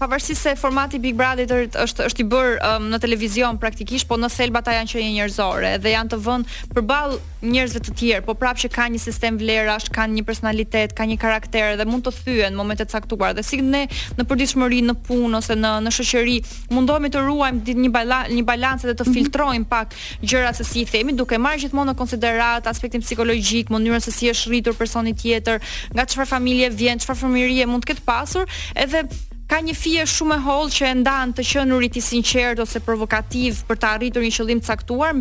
[0.00, 4.30] pavarësisht se formati Big Brother është është i bërë um, në televizion praktikisht, po në
[4.32, 7.18] thelbat ata janë që janë njerëzore dhe janë të vënë përballë
[7.52, 11.20] njerëzve të tjerë, po prapë që kanë një sistem vlerash, kanë një personalitet, kanë një
[11.20, 13.36] karakter dhe mund të thyen në momente të caktuara.
[13.36, 13.82] Dhe si ne
[14.16, 16.38] në përditshmëri, në punë ose në në shoqëri,
[16.72, 19.18] mundohemi të ruajmë një balancë, një balancë dhe të mhm.
[19.18, 24.04] filtrojmë pak gjërat se si i themi, duke marrë gjithmonë në konsiderat aspektin psikologjik, mënyrën
[24.04, 25.60] se si është rritur personi tjetër,
[25.92, 29.04] nga çfarë familje vjen, çfarë fëmijërie mund të ketë pasur, edhe
[29.50, 33.58] ka një fije shumë e hollë që e ndan të qenurit i sinqert ose provokativ
[33.68, 35.18] për të arritur një qëllim caktuar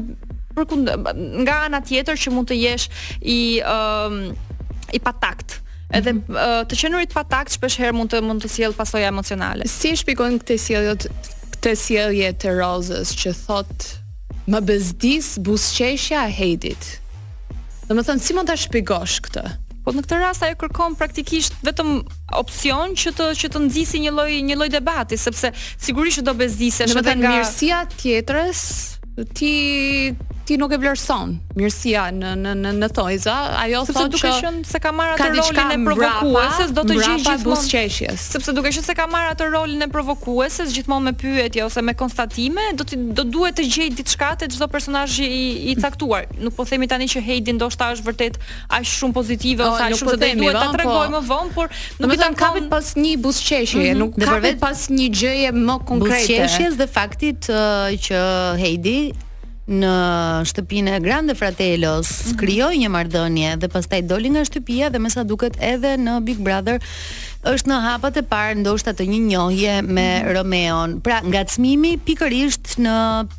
[0.58, 0.92] përkund
[1.46, 2.86] nga ana tjetër që mund të jesh
[3.32, 4.22] i um,
[4.94, 5.58] i patakt
[5.98, 6.66] edhe mm -hmm.
[6.70, 10.58] të qenurit patakt shpesh herë mund të mund të sjell pasoja emocionale si shpikon këtë
[10.66, 10.94] sjellje
[11.56, 13.90] këtë sjellje të rozës që thot
[14.52, 16.84] më bezdis busqeshja e hedit.
[17.88, 19.44] Dhe më thënë, si mund të shpigosh këtë?
[19.90, 21.96] Po në këtë rast ajo kërkon praktikisht vetëm
[22.38, 26.94] opsion që të që të nxjisi një lloj një lloj debati sepse sigurisht do bezdisesh
[26.94, 28.62] edhe nga mirësia tjetrës
[29.26, 30.16] ti
[30.50, 34.62] ti nuk e vlerëson mirësia në në në në tojza ajo thonë se duke qenë
[34.66, 38.86] se ka marrë atë rolin e provokueses do të gjej gjithë buzëqeshjes sepse duke qenë
[38.88, 42.98] se ka marrë atë rolin e provokueses gjithmonë me pyetje ose me konstatime do të
[43.20, 45.30] do duhet të gjej diçka te çdo personazh i
[45.70, 48.42] i caktuar nuk po themi tani që Heidi ndoshta është vërtet
[48.80, 50.80] aq shumë pozitive ose aq shumë po se duhet ta po.
[50.80, 54.02] tregoj më vonë por do të thonë kapit pas një buzëqeshje mhm.
[54.02, 58.26] nuk kapit pas një gjëje më konkrete buzëqeshjes dhe faktit uh, që
[58.66, 58.98] Heidi
[59.70, 59.92] në
[60.50, 62.38] shtëpinë e Grande Fratelos, mhm.
[62.42, 66.42] krijoi një marrëdhënie dhe pastaj doli nga shtëpia dhe më sa duket edhe në Big
[66.46, 66.82] Brother
[67.48, 70.34] është në hapat e parë ndoshta të një njohje me mm -hmm.
[70.36, 70.98] Romeon.
[71.06, 72.96] Pra, ngacmimi pikërisht në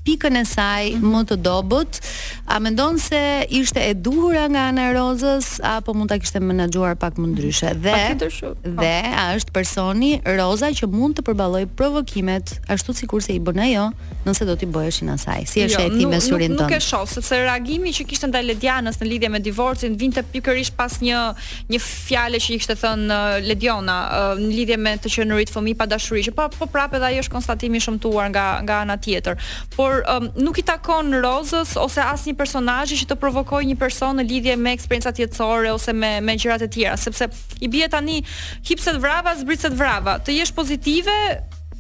[0.06, 1.16] pikën e saj mm -hmm.
[1.16, 2.00] më të dobët,
[2.46, 7.14] a mendon se ishte e duhur nga Ana Rozës apo mund ta kishte menaxhuar pak
[7.16, 7.74] më ndryshe?
[7.74, 8.56] Dhe po.
[8.82, 13.58] dhe a është personi Roza që mund të përballoj provokimet ashtu sikur se i bën
[13.66, 13.90] ajo,
[14.26, 15.44] nëse do t'i bëheshin asaj.
[15.52, 16.62] Si është jo, e timë surin tonë?
[16.62, 20.72] Nuk e shoh sepse reagimi që kishte ndaj Ledianës në lidhje me divorcin vinte pikërisht
[20.76, 21.34] pas një
[21.70, 25.76] një fjalë që i kishte thënë uh, Ledion Uh, në lidhje me të qenurit fëmijë
[25.80, 28.96] pa dashuri, që po po prapë edhe ai është konstatimi i shëmtuar nga nga ana
[29.04, 29.38] tjetër.
[29.76, 34.26] Por um, nuk i takon Rozës ose asnjë personazhi që të provokojë një person në
[34.30, 37.28] lidhje me eksperiencat jetësore ose me me gjërat e tjera, sepse
[37.60, 38.20] i bie tani
[38.68, 40.18] hipset vrava, zbritset vrava.
[40.24, 41.16] Të jesh pozitive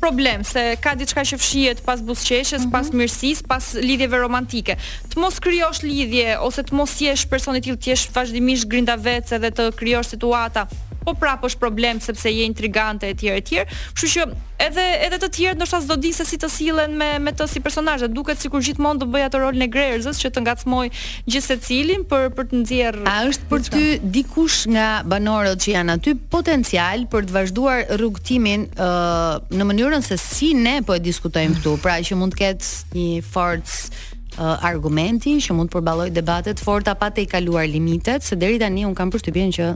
[0.02, 2.72] problem se ka diçka që fshihet pas buzqeshjes, mm -hmm.
[2.72, 4.76] pas mirësisë, pas lidhjeve romantike.
[5.10, 9.32] Të mos krijosh lidhje ose të mos jesh personi i tillë, të jesh vazhdimisht grindavec
[9.36, 10.66] edhe të krijosh situata
[11.04, 13.76] po prapë është problem sepse je intrigante e tjerë e tjerë.
[13.96, 14.26] Kështu që
[14.66, 17.62] edhe edhe të tjerë ndoshta s'do di se si të sillen me me të si
[17.64, 18.08] personazhe.
[18.12, 20.84] Duket sikur gjithmonë do bëj atë rolin e Grerzës që të ngacmoj
[21.26, 23.00] gjithë secilin për për të nxjerr.
[23.10, 23.84] A është për ty
[24.18, 30.04] dikush nga banorët që janë aty potencial për të vazhduar rrugtimin ë uh, në mënyrën
[30.06, 34.06] se si ne po e diskutojmë këtu, pra që mund të ketë një forcë
[34.40, 38.86] argumenti që mund të përballoj debate të forta pa të kaluar limitet, se deri tani
[38.88, 39.66] un kam përshtypjen që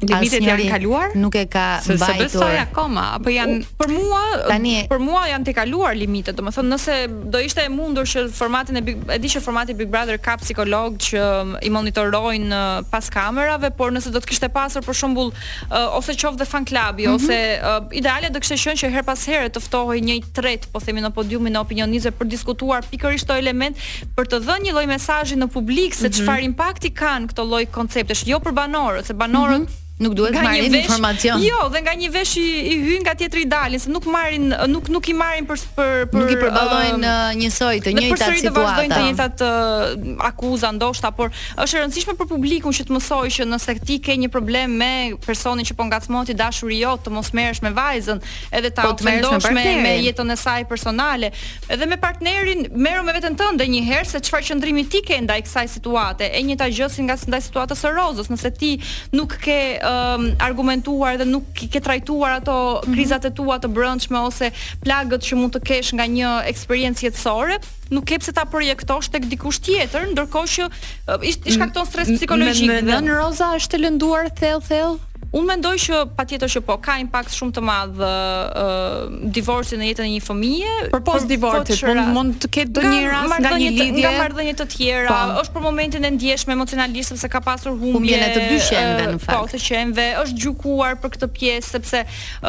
[0.00, 1.08] Limitet janë kaluar?
[1.20, 1.98] Nuk e ka mbajtur.
[2.00, 6.38] Se besoj akoma, apo janë U, për mua, tani, për mua janë të kaluar limitet.
[6.38, 6.94] Domethënë, nëse
[7.34, 10.38] do ishte e mundur që formatin e Big e di që formati Big Brother ka
[10.40, 14.96] psikolog që um, i monitorojnë uh, pas kamerave, por nëse do të kishte pasur për
[15.02, 17.14] shembull uh, ose qoftë the fan club, mm -hmm.
[17.14, 20.80] ose uh, ideale do kishte qenë që her pas here të ftohej një tret, po
[20.80, 23.76] themi në podiumin e opinionistëve për të diskutuar pikërisht këto element
[24.16, 26.12] për të dhënë një lloj mesazhi në publik se mhm.
[26.16, 26.50] çfarë mm -hmm.
[26.56, 30.42] impakti kanë këto lloj konceptesh, jo për banorët, se banorët mm -hmm nuk duhet të
[30.44, 31.42] marrin informacion.
[31.44, 34.48] Jo, dhe nga një vesh i, i hyn nga teatri i dalin, se nuk marrin
[34.72, 38.04] nuk nuk i marrin për për për nuk i përballojnë um, njësoj të njëjtat situata.
[38.08, 42.76] Ne përsëri do vazhdojnë të njëjtat uh, akuza ndoshta, por është e rëndësishme për publikun
[42.78, 44.90] që të mësojë që nëse ti ke një problem me
[45.26, 48.22] personin që po ngacmon ti dashuri jot, të mos merresh me vajzën,
[48.56, 51.30] edhe ta ofendosh po me, me me jetën e saj personale,
[51.68, 55.42] edhe me partnerin, merru me veten tënde një herë se çfarë qëndrimi ti ke ndaj
[55.46, 56.30] kësaj situate.
[56.32, 58.70] E njëjta gjë si nga ndaj situatës së Rozës, nëse ti
[59.18, 62.92] nuk ke uh, um, argumentuar dhe nuk ke trajtuar ato mm -hmm.
[62.94, 64.50] krizat e tua të brëndshme ose
[64.84, 67.56] plagët që mund të kesh nga një eksperiencë jetësore,
[67.90, 72.70] nuk ke pse ta projektosh tek dikush tjetër, ndërkohë që uh, i shkakton stres psikologjik.
[72.82, 74.94] Në Roza është e lënduar thell thell
[75.30, 78.96] Unë mendoj që patjetër që po ka impakt shumë të madh uh,
[79.30, 80.70] divorci në jetën e një fëmije.
[80.90, 84.54] Për po, divorcit, po mund mund të ketë ndonjë rast nga një lidhje, nga marrëdhënie
[84.58, 85.20] të tjera, pa.
[85.28, 85.44] Po.
[85.44, 87.92] është për momentin e ndjeshme emocionalisht sepse ka pasur humbje.
[87.94, 89.36] Humbje të dy qenve në fakt.
[89.36, 92.02] Po, të qenve është gjykuar për këtë pjesë sepse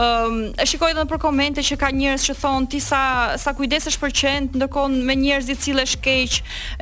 [0.06, 3.04] um, e shikoj edhe në për komente që ka njerëz që thon ti sa
[3.46, 6.40] sa kujdesesh për qend, ndërkohë me njerëz i cilësh keq,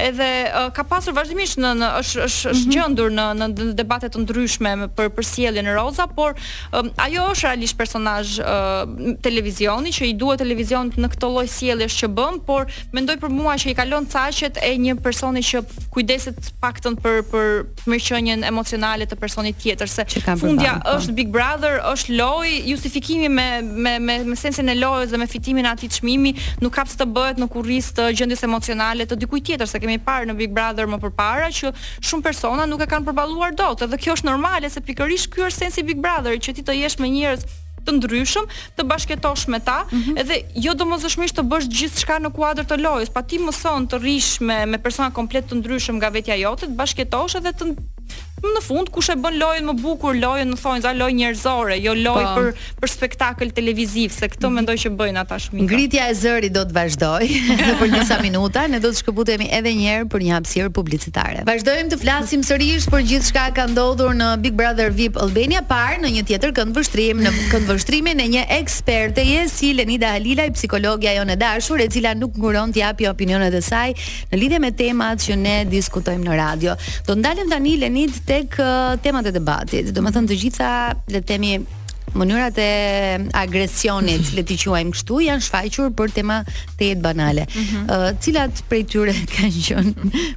[0.08, 2.76] edhe uh, ka pasur vazhdimisht në, në është është është mm -hmm.
[2.78, 6.36] gjendur në në debate të ndryshme për për sjelljen e Roza, por
[6.74, 11.96] um, ajo është realisht personazh uh, televizioni që i duhet televizionit në këtë lloj sjelljes
[12.00, 16.52] që bën, por mendoj për mua që i kalon caqet e një personi që kujdeset
[16.62, 17.48] paktën për për
[17.90, 20.06] mirëqenien emocionale të personit tjetër se
[20.40, 20.96] fundja po.
[20.98, 25.28] është Big Brother, është lojë justifikimi me me me, me sensin e lojës dhe me
[25.28, 29.18] fitimin e atij çmimi, nuk ka pse të bëhet në kurriz të gjendjes emocionale të
[29.26, 31.74] dikujt tjetër se kemi parë në Big Brother më parë që
[32.08, 35.66] shumë persona nuk e kanë përballuar dot, edhe kjo është normale se pikërisht ky është
[35.80, 37.46] si Big Brother që ti të jesh me njerëz
[37.88, 40.18] të ndryshëm, të bashketosh me ta, mm -hmm.
[40.22, 44.02] edhe jo do të bësh gjithë shka në kuadrë të lojës, pa ti mëson të
[44.04, 47.64] rish me, me persona komplet të ndryshëm nga vetja jote, të bashketosh edhe të,
[48.48, 51.94] në fund kush e bën lojën më bukur, lojën në thonjë, za lojë njerëzore, jo
[51.98, 52.40] lojë po.
[52.40, 54.56] për për spektakël televiziv, se këtë mm.
[54.60, 55.66] mendoj që bëjnë ata shumë.
[55.68, 57.28] Ngritja e zërit do të vazhdoj
[57.82, 61.44] për disa minuta, ne do të shkëputemi edhe një herë për një hapësirë publicitare.
[61.48, 66.00] Vazdojmë të flasim sërish për gjithçka që ka ndodhur në Big Brother VIP Albania par
[66.04, 70.50] në një tjetër kënd vështrim, në kënd vështrimin e një eksperte e si Lenida Halilaj,
[70.58, 73.90] psikologja jonë e dashur, e cila nuk nguron të japë opinionet e saj
[74.32, 76.76] në lidhje me temat që ne diskutojmë në radio.
[77.08, 79.90] Do ndalem tani Lenid tek uh, temat e debatit.
[79.96, 80.72] Domethënë të gjitha
[81.14, 81.54] le të themi
[82.18, 82.68] mënyrat e
[83.38, 86.40] agresionit, le t'i quajmë kështu, janë shfaqur për tema
[86.78, 87.48] të jetë banale.
[87.50, 88.20] Mm -hmm.
[88.26, 89.96] Cilat prej tyre kanë qenë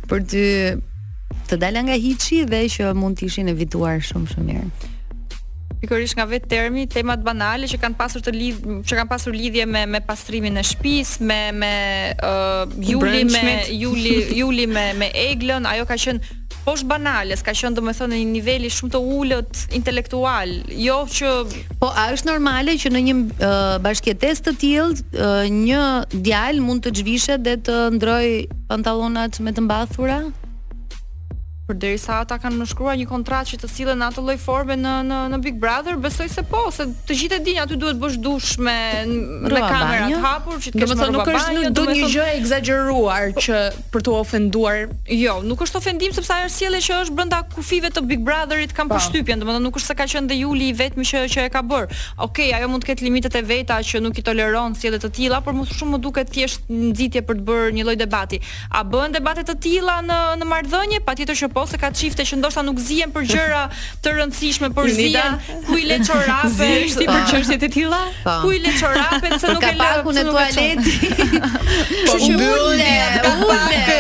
[0.09, 0.47] për ty
[1.49, 4.67] të dalë nga hiçi dhe që mund të ishin evituar shumë shumë mirë.
[5.83, 9.65] Pikërisht nga vetë termi, temat banale që kanë pasur të lidh që kanë pasur lidhje
[9.75, 11.75] me me pastrimin e shtëpisë, me me
[12.33, 13.53] uh, juli me
[13.83, 16.21] juli juli me me eglën, ajo ka qenë
[16.65, 20.53] po është banale, s'ka qenë domethënë në një nivel shumë të ulët intelektual,
[20.87, 21.33] jo që
[21.81, 25.83] po a është normale që në një uh, të tillë uh, një
[26.29, 28.27] djalë mund të zhvishet dhe të ndroj
[28.71, 30.21] pantallonat me të mbathura?
[31.75, 35.19] derisa ata kanë më një kontratë që të sile në atë lloj forme në në
[35.33, 38.53] në Big Brother, besoj se po, se të gjithë e dinë aty duhet bësh dush
[38.59, 38.75] me
[39.07, 42.25] me kamera të hapur, që të kemë të nuk është jo, nuk do një gjë
[42.25, 43.61] e exageruar që
[43.93, 44.81] për të ofenduar.
[45.19, 48.93] Jo, nuk është ofendim sepse ajo sjellje që është brenda kufive të Big Brotherit kanë
[48.93, 48.99] po.
[48.99, 52.01] pështypjen, domethënë nuk është se ka qenë dhe Juli i që që e ka bërë
[52.23, 55.11] Okej, okay, ajo mund të ketë limitet e veta që nuk i toleron sjellje të
[55.17, 58.39] tilla, por më shumë më duket thjesht nxitje për të bërë një lloj debati.
[58.71, 61.01] A bëhen debate të tilla në në marrëdhënie?
[61.05, 63.63] Patjetër që po, ose se ka çifte që ndoshta nuk zihen për gjëra
[64.03, 65.39] të rëndësishme, por zihen
[65.69, 68.35] ku i lë çorape, ti për çështjet e tilla, po.
[68.45, 70.89] ku i lë çorape se nuk e lë ku në tualet.
[72.07, 72.89] Po ulë,
[73.27, 73.99] ka ulë.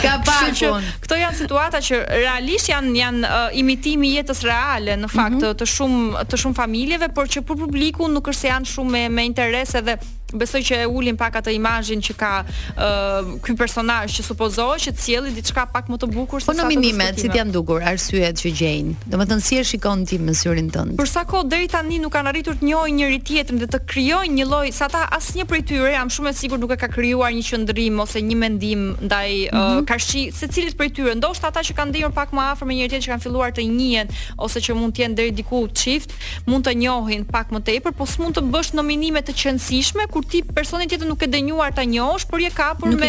[0.00, 0.86] Ka pakun.
[1.04, 5.54] Këto janë situata që realisht janë janë imitimi i jetës reale në fakt mhm.
[5.60, 9.28] të shumë të shumë familjeve, por që për publiku nuk është se janë shumë me
[9.28, 9.98] interes edhe
[10.36, 14.92] besoj që e ulin pak atë imazhin që ka uh, ky personazh që supozohet që
[14.96, 17.30] të cielli diçka pak më të bukur po se sa të Po në minimet, si
[17.40, 18.94] janë dukur arsyet që gjejnë.
[19.12, 20.96] Domethënë si e shikon ti me syrin tënd?
[21.00, 24.36] Për sa kohë deri tani nuk kanë arritur të njohin njëri tjetrin dhe të krijojnë
[24.38, 27.32] një lloj, sa ta asnjë prej tyre jam shumë e sigurt nuk e ka krijuar
[27.34, 29.82] një qendrim ose një mendim ndaj mm -hmm.
[29.82, 31.14] uh, karshi secilit prej tyre.
[31.18, 33.62] Ndoshta ata që kanë dhënë pak më afër me njëri tjetrin që kanë filluar të
[33.76, 34.08] njihen
[34.44, 36.10] ose që mund të jenë deri diku çift,
[36.46, 40.42] mund të njohin pak më tepër, por s'mund të bësh nominime të qëndësishme kur ti
[40.44, 43.08] personin tjetër nuk e dënjuar ta njohësh, por je kapur me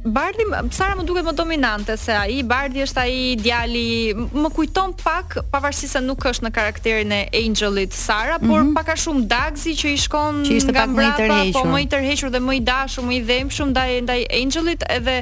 [0.05, 2.39] Bardi, Sara më duket më dominante se ai.
[2.47, 7.93] Bardi është ai djali, më kujton pak pavarësisht se nuk është në karakterin e Angelit
[7.93, 8.49] Sara, mm -hmm.
[8.49, 8.73] por mhm.
[8.73, 11.63] pak a shumë Dagzi që i shkon që ishte pak më i po tërhequr, po
[11.73, 15.15] më i tërhequr dhe më i dashur, më i dhëmshëm ndaj ndaj Angelit, edhe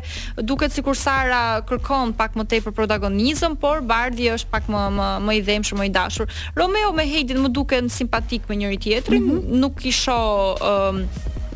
[0.43, 5.31] duket sikur Sara kërkon pak më tepër protagonizëm, por Bardi është pak më më, më
[5.35, 6.25] i dhëmshëm, më i dashur.
[6.55, 9.57] Romeo me Heidi më duken simpatik me njëri tjetrin, mm -hmm.
[9.61, 10.97] nuk i shoh um,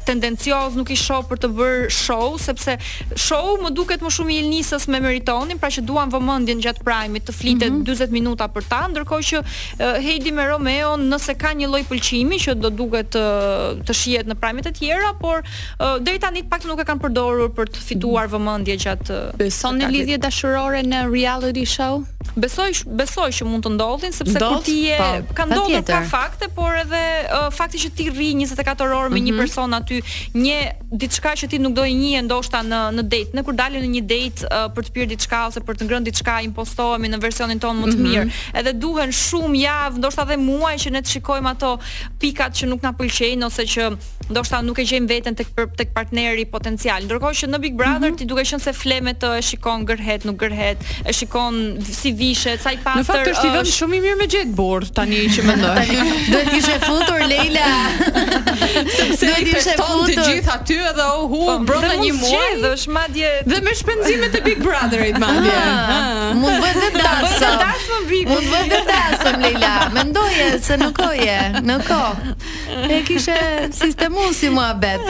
[0.03, 2.77] tendencioz, nuk i shoh për të bërë show, sepse
[3.21, 7.25] show më duket më shumë i Elnisës me Meritonin, pra që duan vëmendjen gjatë primit
[7.27, 7.89] të flitet mm -hmm.
[8.01, 12.37] 40 minuta për ta, ndërkohë që uh, Heidi me Romeo nëse ka një lloj pëlqimi
[12.45, 16.65] që do duket uh, të shihet në primit e tjera, por uh, deri tani pak
[16.65, 21.65] nuk e kanë përdorur për të fituar vëmendje gjatë uh, në lidhje dashurore në reality
[21.65, 22.03] show?
[22.37, 24.55] besoj besoj që mund të ndodhin sepse Ndodh?
[24.55, 28.31] kur ti je po, ka ndodhur ka fakte por edhe uh, fakti që ti rri
[28.41, 29.23] 24 orë me mm -hmm.
[29.27, 29.39] një mhm.
[29.39, 30.01] person aty
[30.35, 33.83] një diçka që ti nuk do e njihe ndoshta në në date në kur dalin
[33.85, 37.21] në një date uh, për të pirë diçka ose për të ngrënë diçka impostohemi në
[37.25, 38.07] versionin tonë më të mhm.
[38.07, 38.59] mirë mm -hmm.
[38.59, 41.71] edhe duhen shumë javë ndoshta edhe muaj që ne të shikojmë ato
[42.19, 43.83] pikat që nuk na pëlqejnë ose që
[44.31, 47.03] ndoshta nuk e gjejnë veten tek tek partneri potencial.
[47.07, 48.19] Ndërkohë që në Big Brother mm -hmm.
[48.21, 51.55] ti duke qenë se fleme të e shikon gërhet, nuk gërhet, e shikon
[51.99, 53.03] si vishet, sa i pastër.
[53.03, 53.75] Në fakt është i vend është...
[53.79, 55.83] shumë i mirë me gjet bord tani që mendoj.
[56.31, 57.67] do të ishe futur Leila.
[58.97, 62.13] Sepse do të ishe futur të gjithë aty edhe u oh, hu po, brenda një
[62.21, 65.59] muaji dhe është madje dhe me shpenzimet e Big Brotherit ah, madje.
[66.43, 67.93] Mund bëhet vetë dasë.
[68.33, 69.73] Mund bëhet dasë Leila.
[69.99, 71.37] Mendoje se nuk koje
[71.69, 72.03] nuk ko
[72.89, 75.01] e kishe sistemu si mua bet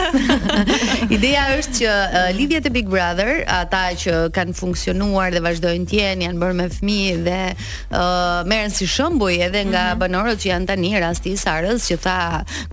[1.16, 6.26] ideja është që uh, lidhjet e Big Brother ata që kanë funksionuar dhe vazhdojnë tjenë,
[6.28, 10.01] janë bërë me fmi dhe uh, merën si shëmbuj edhe nga mm -hmm.
[10.03, 12.18] banorët që janë tani rasti i Sarës që tha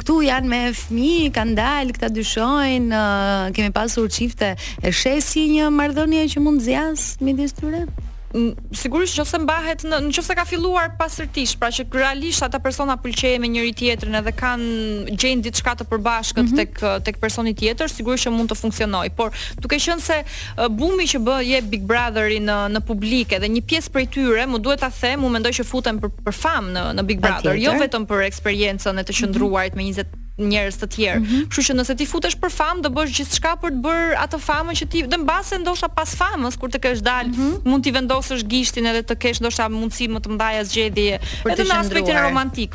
[0.01, 4.49] këtu janë me fmi, kanë dalë, këta dyshojnë uh, kemi pasur qifte
[4.89, 7.85] e shesi një mardonje që mund zjas midis tyre?
[8.77, 13.39] sigurisht që se mbahet në në ka filluar pasërtisht, pra që realisht ata persona pëlqeje
[13.41, 16.61] me njëri tjetërin edhe kanë gjenë ditë shkatë përbashkët mm -hmm.
[16.61, 19.31] tek, tek personi tjetër, sigurisht që mund të funksionoj, por
[19.63, 23.49] tuk e shënë se uh, bumi që bë je Big Brotheri në, në publike dhe
[23.49, 26.37] një pjesë për tyre mu duhet a the, mu mendoj që futen për, për
[26.69, 29.85] në, në Big Brother, jo vetëm për eksperiencën e të shëndruarit mhm.
[29.85, 29.97] mm -hmm.
[29.97, 31.21] me 20 njerëz të tjerë.
[31.21, 31.27] Mhm.
[31.27, 31.69] Kështu mm -hmm.
[31.69, 34.87] që nëse ti futesh për famë, do bësh gjithçka për të bërë atë famën që
[34.93, 37.65] ti, mbase ndoshta pas famës kur të kesh dalë, mm -hmm.
[37.69, 41.19] mund ti vendosësh gishtin edhe të kesh ndoshta mundësi më të mbaja zgjedhje
[41.53, 42.75] edhe në aspektin romantik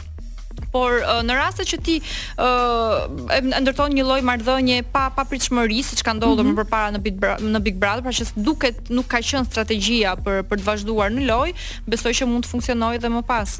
[0.72, 2.02] por uh, në rastet që ti ë
[2.44, 6.58] uh, ndërton një lloj marrëdhënie pa papritshmëri siç ka ndodhur mm -hmm.
[6.58, 10.16] më përpara në Big Brother, në Big Brother, pra që duket nuk ka qenë strategjia
[10.16, 11.54] për për të vazhduar në loj,
[11.88, 13.60] besoj që mund të funksionojë edhe më pas.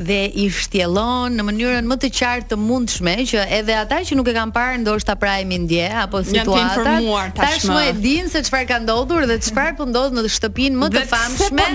[0.00, 4.28] dhe i shtjellon në mënyrën më të qartë të mundshme që edhe ata që nuk
[4.32, 6.50] e kanë parë ndoshta pra e mindje apo situata.
[6.50, 7.80] të informuar tashmë.
[7.88, 11.16] e din se çfarë ka ndodhur dhe çfarë po ndodh në shtëpinë më të po
[11.16, 11.68] famshme.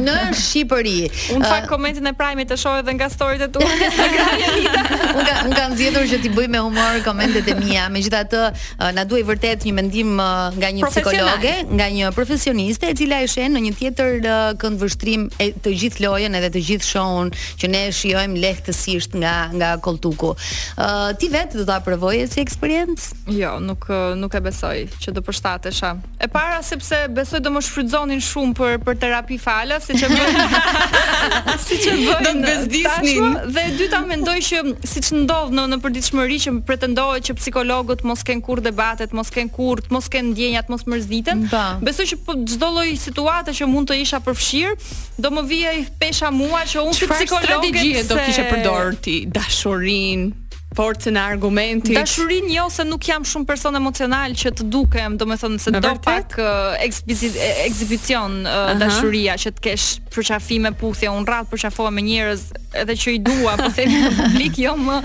[0.00, 0.98] në Shqipëri.
[1.34, 5.12] Unë fak uh, komentin e prime të shohë edhe nga storyt e tua në Instagram.
[5.16, 7.88] Unë kam zgjedhur që ti bëj me humor argumentet e mia.
[7.90, 8.38] Megjithatë,
[8.80, 13.22] eh, na duaj vërtet një mendim eh, nga një psikologe, nga një profesioniste e cila
[13.22, 17.30] e shen në një tjetër eh, këndvështrim e të gjithë lojën edhe të gjithë shohun
[17.60, 20.32] që ne shijojmë lehtësisht nga nga Koltuku.
[20.80, 23.30] Ë uh, ti vetë do ta provoje si eksperiencë?
[23.36, 23.86] Jo, nuk
[24.18, 25.92] nuk e besoj që do përshtatesha.
[26.22, 31.50] E para sepse besoj do më shfrytëzonin shumë për për terapi falas, siç e bën.
[31.66, 33.38] siç e Do të bezdisnin.
[33.54, 34.62] Dhe e dyta mendoj që
[34.94, 39.52] siç ndodh në në përditshmëri që pretendon që psikologët mos kanë kur debatet, mos kanë
[39.54, 41.44] kur, mos kanë ndjenjat, mos mërziten.
[41.84, 44.74] Besoj që po çdo lloj situate që mund të isha përfshir,
[45.22, 47.70] do më vijej pesha mua që unë si psikolog
[48.12, 50.45] do kishe përdorur ti dashurinë,
[50.76, 51.96] forcë në argumentit.
[51.96, 56.36] Dashurinë jo se nuk jam shumë person emocional që të dukem, domethënë se do pak
[56.84, 62.46] ekspozicion uh, uh, dashuria që të kesh përqafime puthje, un rrat përqafohem me njerëz
[62.82, 65.00] edhe që i dua, po themi në publik jo më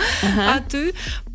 [0.58, 0.84] aty,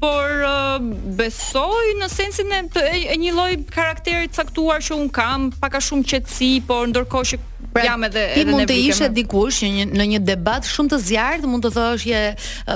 [0.00, 0.74] por uh,
[1.16, 6.04] besoj në sensin e, e një lloj karakteri caktuar që un kam, pak a shumë
[6.12, 7.42] qetësi, por ndërkohë që
[7.72, 10.98] Pra, jam edhe ti mund të ishe dikush në një, në një debat shumë të
[11.08, 12.22] zjarrt, mund të thosh je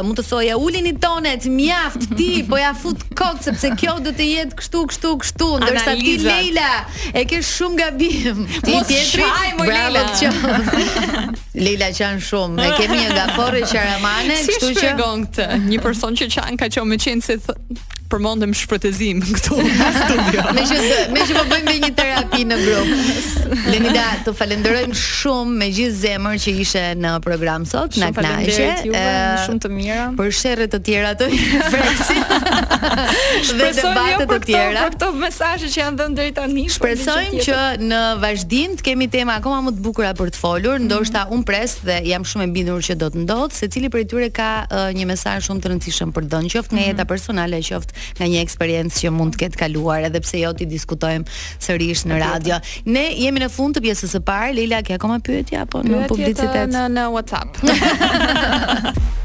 [0.07, 4.27] mund të thojë ulini tonet, mjaft ti, po ja fut kokë sepse kjo do të
[4.35, 6.69] jetë kështu, kështu, kështu, ndërsa ti Leila
[7.21, 8.43] e ke shumë gabim.
[8.59, 10.05] Ti Pietri, ai më Leila
[11.67, 15.49] Leila qan shumë, ne kemi një gaforë qaramane, kështu që shpjegon këtë?
[15.71, 17.01] Një person që qan ka qenë me
[18.11, 20.45] përmendëm shpërtezim këtu në studio.
[20.57, 20.79] Me që
[21.15, 23.53] me që po bëjmë një terapi në grup.
[23.71, 28.57] Lenida, ju falenderojmë shumë me gjithë zemër që ishe në program sot, na kënaqë.
[29.47, 30.09] Shumë të mira.
[30.19, 31.31] Për sherrë të tjera të
[31.75, 32.19] freksi.
[32.81, 34.83] Dhe jo debatet të tjera.
[34.83, 39.39] Për këto mesazhe që janë dhënë deri tani, shpresojmë që në vazhdim të kemi tema
[39.41, 40.89] akoma më të bukura për të folur, mhm.
[40.91, 44.31] ndoshta un pres dhe jam shumë e bindur që do të ndodh, secili prej tyre
[44.35, 44.51] ka
[44.97, 46.91] një mesazh shumë të rëndësishëm për dhënë qoftë në mhm.
[46.93, 50.69] jetë personale qoftë nga një eksperiencë që mund të ketë kaluar, edhe pse jo ti
[50.71, 52.59] diskutojmë sërish në radio.
[52.89, 54.53] Ne jemi në fund të pjesës së parë.
[54.61, 56.63] Leila, ke akoma pyetje apo në publicitet?
[56.67, 57.63] Uh, në në WhatsApp.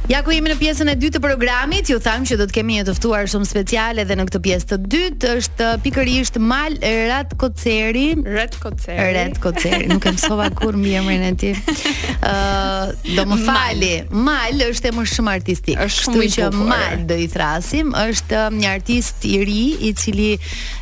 [0.05, 2.75] Ja ku jemi në pjesën e dytë të programit, ju tham që do të kemi
[2.77, 6.75] një të ftuar shumë special edhe në këtë pjesë të dytë, është pikërisht Mal
[7.09, 9.05] Rat Koceri, Rat Koceri.
[9.15, 11.55] Rat Koceri, nuk e mësova kur mi emrin e tij.
[11.65, 13.89] Ëh, uh, do më fali.
[14.27, 15.81] Mal është më shumë artistik.
[15.87, 20.29] Është shumë i Mal do i thrasim, është um, një artist i ri i cili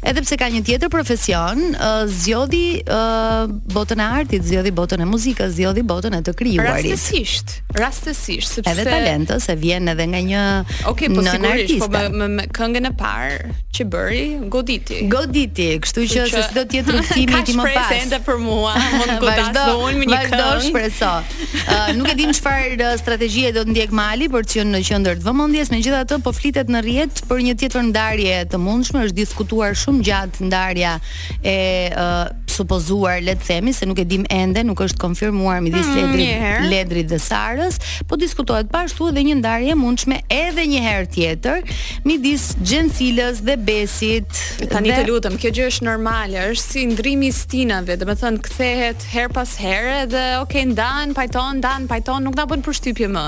[0.04, 5.08] edhe pse ka një tjetër profesion, uh, zgjodhi uh, botën e artit, zgjodhi botën e
[5.08, 6.92] muzikës, zgjodhi botën e të krijuarit.
[7.00, 10.44] Rastësisht, rastësisht, sepse studentë se vjen edhe nga një
[10.90, 15.00] okay, po sigurisht, po me, këngën e parë që bëri Goditi.
[15.10, 17.88] Goditi, kështu që, që se do të jetë rrugtimi ti më pas.
[17.90, 20.42] Presente për mua, mund të godasdoj me një këngë.
[20.44, 21.14] Vazhdo shpreso.
[21.62, 25.18] Uh, nuk e dim çfarë strategjie do të ndjek Mali për të qenë në qendër
[25.22, 29.76] të vëmendjes, megjithatë po flitet në rrjet për një tjetër ndarje të mundshme, është diskutuar
[29.78, 30.94] shumë gjatë ndarja
[31.42, 31.56] e
[31.98, 36.12] uh, supozuar, le të themi, se nuk e dim ende, nuk është konfirmuar midis mm,
[36.14, 41.08] Ledrit, Ledrit dhe Sarës, po diskutohet bashkë dhe një ndarje e mundshme edhe një herë
[41.16, 41.74] tjetër
[42.08, 44.38] midis gjencilës dhe besit.
[44.72, 45.00] Tani dhe...
[45.02, 49.08] të lutem, kjo gjë është normale, është si ndrimi i stinave, do të thonë kthehet
[49.16, 53.28] her pas here dhe okay ndan, pajton, ndan, pajton, nuk na bën përshtypje më.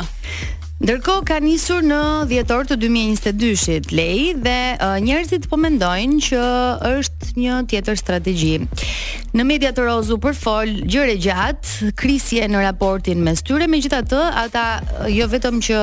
[0.85, 1.95] Ndërko ka njësur në
[2.29, 4.57] djetor të 2022-shit lej dhe
[5.01, 6.41] njerëzit po mendojnë që
[6.91, 8.67] është një tjetër strategji.
[9.33, 14.03] Në media të rozu për fol, gjëre gjatë, krisje në raportin me styre, me gjitha
[14.05, 14.67] të, ata
[15.09, 15.81] jo vetëm që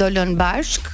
[0.00, 0.92] dollon bashk,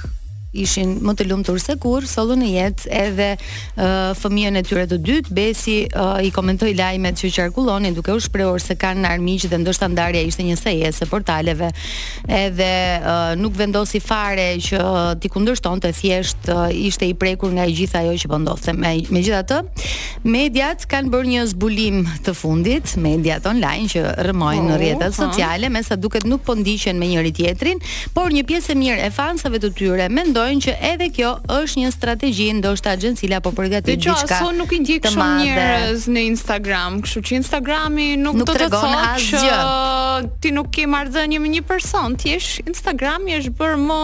[0.61, 4.99] ishin më të lumtur se kur, sollën e jetë edhe uh, fëmijën e tyre të
[5.07, 9.59] dytë, Besi uh, i komentoi lajmet që qarkullonin duke u shprehur se kanë armiq dhe
[9.61, 11.69] ndoshta ndarja ishte një seje se portaleve.
[12.39, 17.67] Edhe uh, nuk vendosi fare që uh, ti kundërshtonte thjesht uh, ishte i prekur nga
[17.69, 18.73] gjitha ajo që po ndodhte.
[18.87, 19.59] Megjithatë,
[20.25, 25.15] me mediat kanë bërë një zbulim të fundit, mediat online që rrëmojnë në oh, rrjetet
[25.17, 27.81] sociale, mesa duket nuk po ndiqen me njëri tjetrin,
[28.15, 31.81] por një pjesë e mirë e fansave të tyre mendojnë besojnë që edhe kjo është
[31.81, 34.15] një strategji, ndoshta agjencila po përgatit diçka.
[34.15, 38.49] Dhe që aso nuk i ndjek shumë njerëz në Instagram, kështu që Instagrami nuk, nuk
[38.49, 39.59] të, të thotë që
[40.43, 42.39] ti nuk ke marrëdhënie me një person, ti je
[42.71, 44.01] Instagrami është bërë më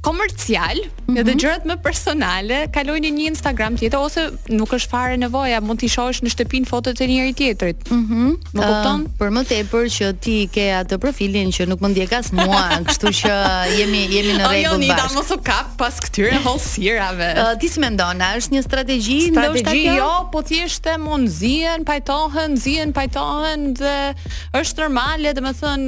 [0.00, 1.18] komercial, mm -hmm.
[1.20, 1.38] edhe mhm.
[1.40, 5.88] gjërat më personale kalojnë në një Instagram tjetër ose nuk është fare nevoja mund t'i
[5.90, 7.78] shohësh në shtëpinë fotot e njëri tjetrit.
[7.90, 8.18] Mhm.
[8.18, 9.00] Mm më kupton?
[9.02, 12.62] Uh, për më tepër që ti ke atë profilin që nuk më ndjek as mua,
[12.86, 13.32] kështu që
[13.78, 14.64] jemi jemi në rregull.
[14.66, 17.30] Jo, ni ta mos u kap pas këtyre holsirave.
[17.42, 19.50] Uh, ti si mendon, a është një strategji ndoshta?
[19.50, 21.26] Strategji jo, po thjesht e mund
[21.88, 24.14] pajtohen, zihen, pajtohen dhe
[24.60, 25.86] është normale, domethënë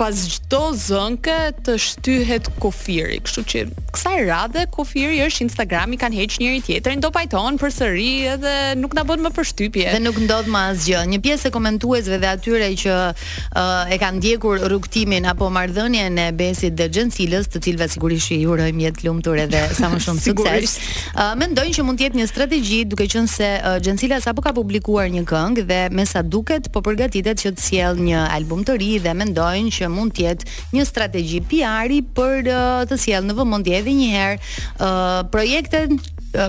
[0.00, 1.34] pas çdo zënke
[1.66, 3.18] të shtyhet kofiri.
[3.26, 3.62] Kështu që
[3.96, 9.04] kësaj radhe kofiri është Instagrami kanë heq njëri tjetrin, do pajtohen përsëri edhe nuk na
[9.08, 9.90] bën më përshtypje.
[9.92, 11.02] Dhe nuk ndodh më asgjë.
[11.12, 16.28] Një pjesë e komentuesve dhe atyre që uh, e kanë ndjekur rrugtimin apo marrëdhënien e
[16.40, 20.78] Besit dhe Xhencilës, të cilëve sigurisht i urojmë jetë lumtur edhe sa më shumë sukses.
[21.12, 24.56] Uh, mendojnë që mund të jetë një strategji, duke qenë se uh, Xhencila sapo ka
[24.56, 28.78] publikuar një këngë dhe me sa duket po përgatitet që të sjellë një album të
[28.80, 33.36] ri dhe mendojnë që mund të jetë një strategji PR-i për uh, të sjellë në
[33.40, 35.98] vëmendje edhe një herë uh, projektet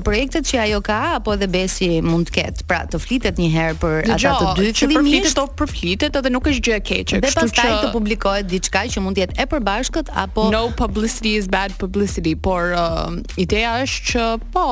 [0.05, 2.65] projektet që ajo ka apo edhe besi mund të ketë.
[2.69, 6.51] Pra të flitet një herë për ata të dy që përflitet, o përflitet edhe nuk
[6.51, 9.47] është gjë e keqe, kështu që pastaj të publikohet diçka që mund të jetë e
[9.55, 14.67] përbashkët apo No publicity is bad publicity, por uh, ideja është që po,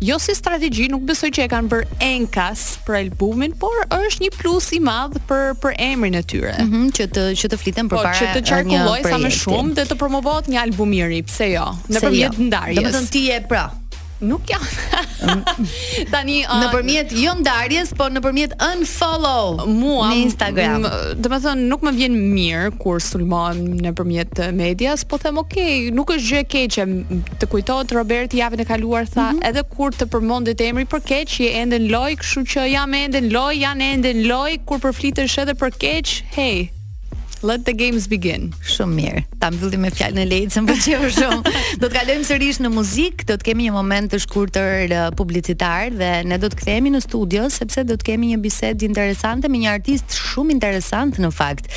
[0.00, 4.30] Jo si strategji, nuk besoj që e kanë bërë enkas për albumin, por është një
[4.38, 6.54] plus i madh për për emrin e tyre.
[6.58, 8.14] Ëh, mm -hmm, që të që të fliten përpara.
[8.18, 11.50] Po, që të çarkullojë sa më shumë dhe të promovohet një album i ri, pse
[11.54, 11.66] jo?
[11.88, 12.48] Nëpërmjet jo?
[12.50, 12.82] ndarjes.
[12.82, 13.68] Do të thon ti e pra,
[14.20, 14.60] Nuk jam.
[16.12, 20.86] Tani uh, nëpërmjet jo ndarjes, po nëpërmjet unfollow mua në Instagram.
[21.18, 25.58] Do të thonë nuk më vjen mirë kur sulmon nëpërmjet uh, medias, po them ok,
[25.98, 26.86] nuk është gjë e keqe.
[27.42, 29.48] Të kujtohet Robert javën e kaluar tha, mm -hmm.
[29.50, 33.18] edhe kur të përmendet emri për keq, je ende në loj, kështu që jam ende
[33.20, 36.06] në loj, janë ende në loj kur përflitesh edhe për keq,
[36.38, 36.68] hey,
[37.44, 38.54] Let the games begin.
[38.72, 39.20] Shumë mirë.
[39.42, 41.50] Ta mbyllim me fjalën e lehtë, më pëlqeu shumë.
[41.82, 46.08] do të kalojmë sërish në muzikë, do të kemi një moment të shkurtër publicitar dhe
[46.24, 49.74] ne do të kthehemi në studio sepse do të kemi një bisedë interesante me një
[49.76, 51.68] artist shumë interesant në fakt.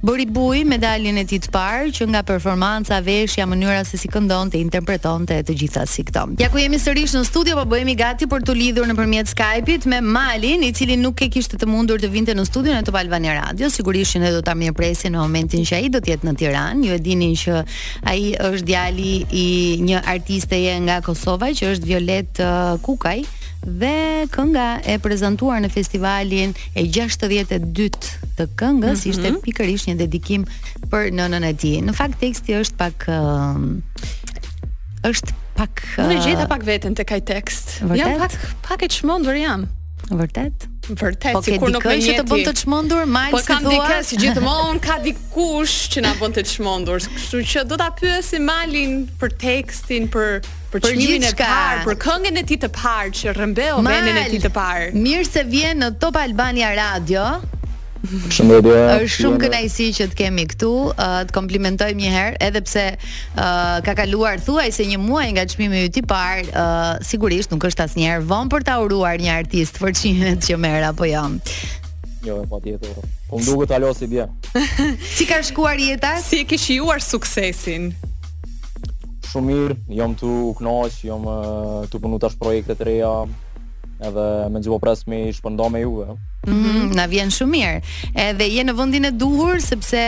[0.00, 4.56] Bori Buj, medaljen e tij të parë që nga performanca, veshja, mënyra se si këndonte,
[4.62, 6.24] interpretonte të gjitha si këto.
[6.40, 10.00] Ja ku jemi sërish në studio, po bëhemi gati për të lidhur nëpërmjet Skype-it me
[10.00, 13.36] Malin, i cili nuk e kishte të mundur të vinte në studion e Top Albania
[13.42, 16.34] Radio, sigurisht që ne do ta mirëpresim në momentin që ai do të jetë në
[16.40, 16.86] Tiranë.
[16.86, 17.58] Ju e dini që
[18.10, 19.46] ai është djali i
[19.84, 23.20] një artisteje nga Kosova që është Violet uh, Kukaj
[23.60, 27.58] dhe kënga e prezantuar në festivalin e 62
[28.38, 29.10] të këngës mm -hmm.
[29.10, 30.46] ishte pikërisht një dedikim
[30.88, 31.76] për nënën e tij.
[31.84, 33.82] Në fakt teksti është pak um,
[35.04, 37.80] është pak Nuk uh, e gjeta pak veten tek ai tekst.
[37.96, 38.32] Jam pak
[38.68, 39.68] pak e çmendur jam.
[40.10, 40.64] Vërtet?
[40.90, 43.38] Vërtet, po sikur nuk mëshë të bën të çmendur, po thua.
[43.38, 47.04] po ka dikë si gjithmonë ka dikush që na bën të çmendur.
[47.14, 50.40] Kështu që do ta pyesim Malin për tekstin, për
[50.72, 54.42] për çmimin e parë, për këngën e tij të parë që rrëmbeu vendin e tij
[54.48, 54.90] të parë.
[54.98, 57.26] Mirë se vjen në Top Albania Radio.
[58.08, 62.62] Shumë dhe dhe shumë kënajsi që të kemi këtu uh, Të komplimentoj mjë herë Edhe
[62.64, 67.52] pse uh, ka kaluar thuaj se një muaj nga qmimi ju t'i parë uh, Sigurisht
[67.52, 71.08] nuk është as njerë Vonë për ta uruar një artist Për qimet që mërë apo
[71.10, 71.36] jam
[72.24, 74.26] Jo, e jo, pa tjetër Po më duke t'alo si bje
[75.18, 76.14] Si ka shkuar jeta?
[76.24, 77.90] Si e kishë juar suksesin?
[79.28, 83.12] Shumë mirë, jam të u knoqë, jam uh, të punu tash projekte të reja,
[84.04, 86.06] edhe me gjithë po presë mi shpëndo me juve.
[86.48, 87.80] Mm -hmm, na vjen shumë mirë.
[88.24, 90.00] Edhe je në vendin e duhur sepse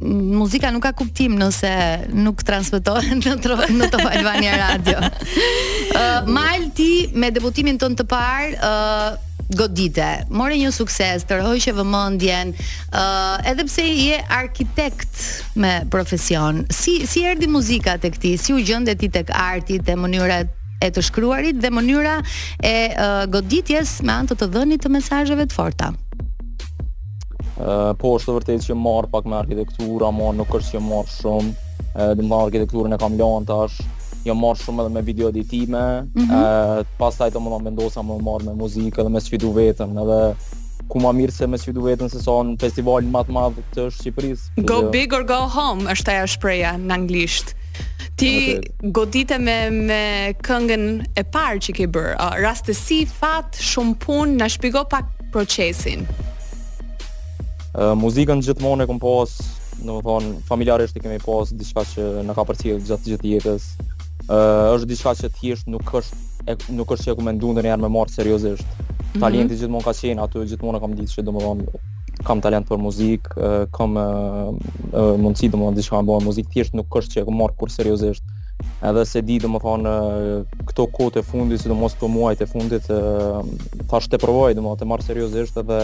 [0.00, 1.72] muzika nuk ka kuptim nëse
[2.14, 4.98] nuk transmetohet në të në Radio.
[4.98, 9.12] Uh, Malti me debutimin ton të parë, uh,
[9.56, 10.24] godite.
[10.30, 12.54] More një sukses, tërhoqe vëmendjen, ë
[13.38, 15.14] uh, edhe pse je arkitekt
[15.54, 16.64] me profesion.
[16.70, 18.38] Si si erdhi muzika tek ti?
[18.38, 20.44] Si u gjendet ti tek arti, te mënyra
[20.82, 22.16] e të shkruarit dhe mënyra
[22.64, 25.92] e uh, goditjes me anë të të dhënit të mesazheve të forta.
[27.56, 31.14] Uh, po, është të vërtet që marë pak me arkitektura, më nuk është që marë
[31.14, 31.54] shumë,
[31.86, 33.80] uh, dhe më arkitekturën e kam lënë tash,
[34.26, 36.36] jo marë shumë edhe me video editime, mm -hmm.
[36.36, 39.96] uh, pas taj të më në mendosa më marë me muzikë edhe me sfidu vetëm,
[40.04, 40.20] edhe
[40.90, 43.88] ku ma mirë se me sfidu vetëm se sa so në festivalin matë madhë të
[43.90, 44.64] Shqipërisë.
[44.68, 47.54] Go big or go home, është ajo është në anglisht.
[48.16, 50.00] Ti godite me me
[50.46, 50.84] këngën
[51.20, 52.14] e parë që ke bër.
[52.16, 56.06] Uh, Rastësi, fat, shumë punë, na shpjego pak procesin.
[57.76, 59.34] Uh, muzikën gjithmonë e kam pas,
[59.82, 63.68] domethënë familjarisht e kemi pas diçka që na ka përcjell gjatë gjithë jetës.
[63.68, 67.58] Ë uh, është diçka që thjesht nuk është e, nuk është që e kam menduar
[67.58, 68.64] ndonjëherë më marr seriozisht.
[68.76, 69.20] Mm -hmm.
[69.26, 71.84] Talenti gjithmonë ka qenë aty, gjithmonë kam ditë që domethënë
[72.26, 77.22] kam talent për muzikë, kam mundësi domethënë diçka të bëj muzikë thjesht nuk është që
[77.28, 78.26] e marr kur seriozisht.
[78.88, 79.92] Edhe se di domethënë
[80.72, 82.90] këto kohë të fundit, sidomos këto muajt e fundit,
[83.92, 85.80] thash të provoj domethënë të marr seriozisht edhe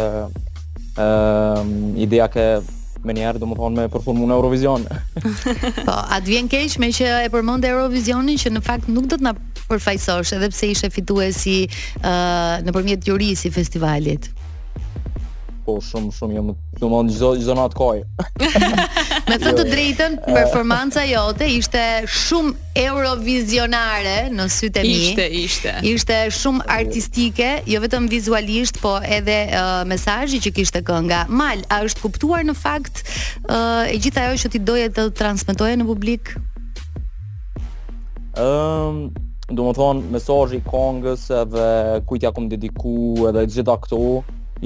[0.98, 2.46] ë ideja që
[3.06, 4.84] më njëherë domethënë me performon në Eurovision.
[5.86, 9.26] Po, atë vjen keq me që e përmend Eurovisionin që në fakt nuk do të
[9.30, 9.34] na
[9.70, 11.58] përfaqësosh edhe pse ishe fituesi
[12.02, 14.30] ë nëpërmjet jurisë i festivalit
[15.66, 16.48] po shumë shumë jam
[16.80, 18.02] do të çdo natë kaj.
[19.30, 20.34] Me thënë të drejtën, jo, jo.
[20.36, 22.52] performanca jote ishte shumë
[22.82, 24.94] eurovizionare në sytë e mi.
[25.06, 25.74] Ishte, ishte.
[25.92, 31.24] Ishte shumë artistike, jo vetëm vizualisht, po edhe uh, mesazhi që kishte kënga.
[31.32, 35.78] Mal, a është kuptuar në fakt uh, e gjithë ajo që ti doje të transmetoje
[35.82, 36.34] në publik?
[38.40, 39.04] Ëm, um, ehm,
[39.52, 41.64] do thonë mesazhi i këngës edhe
[42.08, 43.98] kujt ja kam edhe gjithë ato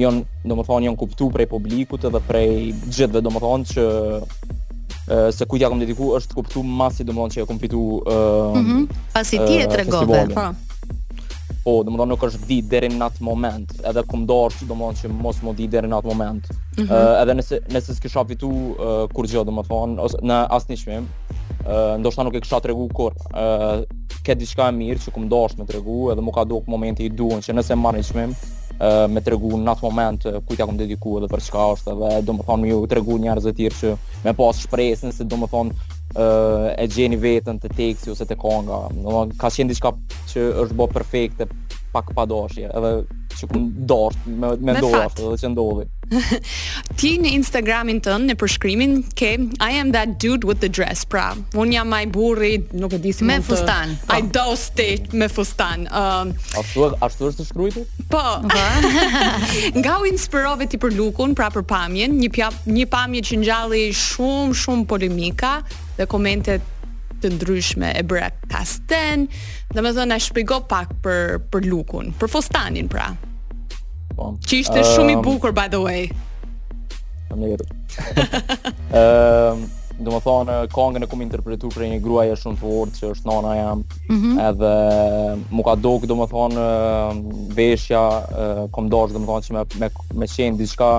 [0.01, 0.23] janë
[0.53, 3.87] domethënë janë kuptuar prej publikut edhe prej gjithëve domethënë që
[5.39, 8.79] se kujt ja kam dedikuar është kuptuar masi domethënë që e kam fituar ë
[9.17, 10.47] pasi ti e tregove po
[11.67, 15.15] po domethënë nuk është di deri në atë moment edhe kum dorë që domethënë që
[15.25, 17.17] mos mundi di deri në atë moment mm -hmm.
[17.23, 21.11] edhe nëse nëse s'kisha fituar kur gjë domethënë ose në asnjë çmim
[21.67, 23.11] Uh, ndoshta nuk e kisha tregu kur
[23.43, 23.81] uh,
[24.23, 27.11] ke diçka e mirë që kum dosh me tregu edhe mu ka duk momenti i
[27.19, 28.31] duon që nëse marr një çmim
[28.79, 32.45] me tregu në atë moment kujta kom dediku edhe për çka është dhe do më
[32.47, 36.87] thonë ju tregu njerëzë të tjerë që me pas shpresën se do më thonë e
[36.93, 38.83] gjeni vetën të teksi ose të konga
[39.41, 39.95] ka qenë diçka
[40.33, 41.49] që është bo perfekte
[41.97, 42.89] pak pa dashje, edhe
[43.37, 45.21] që kum dorë, me, me, me dorë, fat.
[45.25, 45.85] edhe që ndodhi.
[47.01, 51.25] Ti në Instagramin tënë, në përshkrimin, ke I am that dude with the dress, pra,
[51.57, 53.47] unë jam maj burri, nuk e disim me të...
[53.49, 53.95] fustan.
[54.05, 54.17] Po.
[54.21, 55.87] I do state me fustan.
[55.89, 57.87] Uh, um, ashtu, ashtu është të shkrujtë?
[58.13, 58.25] Po.
[59.81, 63.85] Nga u inspirove ti për lukun, pra për pamjen, një, pja, një pamje që njali
[64.07, 65.59] shumë, shumë polemika
[65.97, 66.75] dhe komentet
[67.27, 69.27] të ndryshme e bëra pastën.
[69.75, 73.09] Domethënë na shpjegoj pak për për lukun, për fustanin pra.
[74.17, 74.31] Po.
[74.47, 76.05] Që ishte um, shumë i ehm, bukur by the way.
[77.35, 77.65] Ëm, um,
[79.01, 79.67] ehm,
[80.07, 83.83] domethënë këngën e kum interpretuar për një gruaj është shumë fort që është nana jam.
[84.07, 84.39] Mm -hmm.
[84.51, 87.21] Edhe mu ka dog domethënë ehm,
[87.59, 88.05] veshja
[88.71, 89.91] kom dosh domethënë që me me,
[90.23, 90.93] me qenë diçka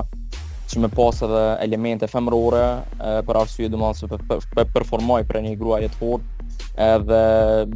[0.68, 2.60] që me pas edhe elemente femrore,
[3.08, 6.26] e, për arsye dëmohën se për, për, performoj për një grua jetë fort,
[7.06, 7.20] dhe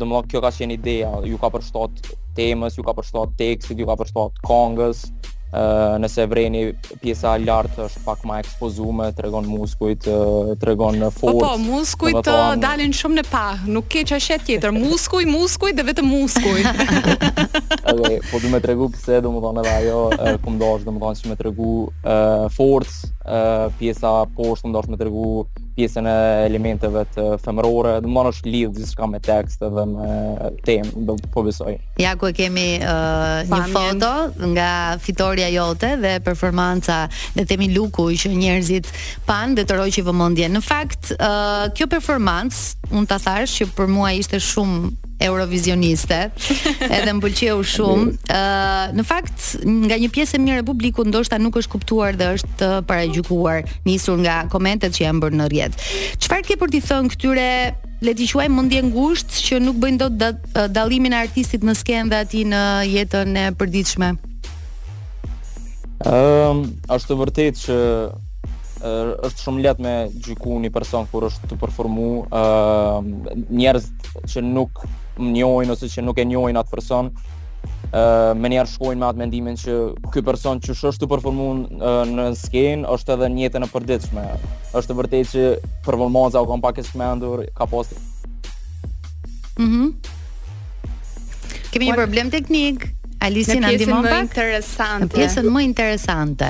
[0.01, 3.97] dëmohën kjo ka qenë ideja ju ka përshtat temës, ju ka përshtat tekstit, ju ka
[4.01, 5.05] përshtat kongës,
[6.01, 6.71] nëse vreni
[7.03, 10.07] pjesa e lartë është pak më ekspozuar, tregon muskujt,
[10.63, 11.35] tregon forcë.
[11.41, 15.85] Po, po muskujt të dalin shumë në pah, nuk ke çështë tjetër, muskuj, muskuj dhe
[15.91, 16.63] vetëm muskuj.
[16.63, 20.07] Edhe okay, po duhet të tregu pse do të mundon edhe ajo
[20.47, 21.75] ku ndosh, do të si më tregu
[22.57, 22.97] fort,
[23.81, 25.29] pjesa poshtë ndosh më tregu
[25.77, 26.17] pjesën e
[26.47, 30.09] elementeve të femërore, do mund është lidh diçka me tekst edhe me
[30.67, 31.75] temë, do po besoj.
[32.03, 34.11] Ja ku e kemi uh, një foto
[34.53, 34.71] nga
[35.03, 37.05] fitoria jote dhe performanca
[37.37, 38.91] dhe themi Luku që njerëzit
[39.29, 40.51] pan dhe të rojë që vëmendje.
[40.53, 44.93] Në fakt, uh, kjo performancë, unë ta thash që për mua ishte shumë
[45.23, 46.19] eurovizioniste.
[46.99, 48.15] Edhe mbulqeu shumë.
[48.33, 48.41] Ë,
[48.99, 49.45] në fakt
[49.87, 54.19] nga një pjesë e mirë e publikut ndoshta nuk është kuptuar dhe është paragjykuar, nisur
[54.25, 55.87] nga komentet që janë bërë në rrjet.
[56.25, 57.49] Çfarë ke për t'i thënë këtyre
[58.03, 62.23] le t'i quajmë mendje ngushtë që nuk bëjnë dot dallimin e artistit në skenë dhe
[62.27, 64.11] ati në jetën e përditshme?
[66.11, 67.77] Ëm, um, është vërtet që
[68.83, 72.41] është shumë lehtë me gjyku një person kur është të performu ë
[72.99, 73.77] uh,
[74.27, 74.81] që nuk
[75.19, 77.11] më njohin ose që nuk e njohin atë person,
[77.93, 79.77] uh, më njerë shkojnë me atë mendimin që
[80.15, 84.25] ky person që shosh të performon uh, në sken është edhe në jetën e përditshme.
[84.81, 85.45] Është vërtej që
[85.87, 87.99] performanca u ka pak e smendur ka posti
[89.61, 89.91] Mhm.
[91.73, 92.87] Kemi një problem teknik.
[93.23, 94.25] Alisi na ndihmon pak.
[94.25, 95.05] Në pjesën më interesante.
[95.07, 96.49] Në pjesën më interesante.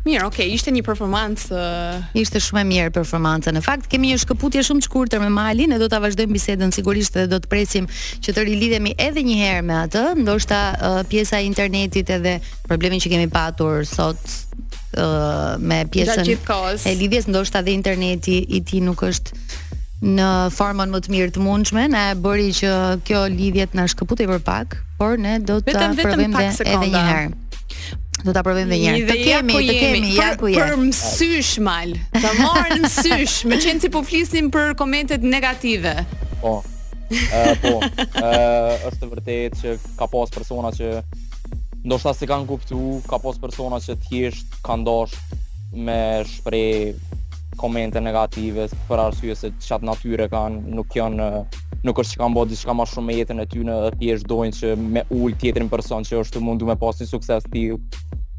[0.00, 1.48] Mirë, okay, ishte një performancë.
[1.52, 2.04] Uh...
[2.16, 3.52] Ishte shumë e mirë performanca.
[3.52, 6.72] Në fakt kemi një shkëputje shumë të shkurtër me Malin, ne do ta vazhdojmë bisedën
[6.72, 7.88] sigurisht dhe do të presim
[8.24, 13.02] që të rilidhemi edhe një herë me atë, ndoshta uh, pjesa e internetit edhe problemin
[13.04, 16.24] që kemi patur sot uh, me pjesën
[16.88, 19.76] e lidhjes ndoshta dhe interneti i ti nuk është
[20.16, 22.74] në formën më të mirë të mundshme, na e bëri që
[23.04, 28.06] kjo lidhje të na shkëputej për pak, por ne do të provojmë edhe një herë.
[28.24, 29.06] Do ta provojmë edhe një herë.
[29.08, 31.94] Të kemi, të kemi, ja ku Për msysh mal.
[32.16, 35.94] Ta marrën msysh, më qen si po flisnim për komentet negative.
[36.42, 36.58] Po.
[37.10, 37.76] Ë po.
[37.80, 40.90] Ë është vërtet që ka pas persona që
[41.88, 45.16] ndoshta se kanë kuptu, ka pas persona që thjesht kanë dosh
[45.72, 47.00] me shpreh
[47.60, 51.30] komente negative për arsye se çat natyre kanë, nuk janë
[51.86, 54.56] nuk është që kanë bërë diçka më shumë me jetën e ty në thjesht dojnë
[54.58, 57.50] që me ul tjetrin person që është të mundu me pas një sukses t'i.
[57.52, 57.78] tillë.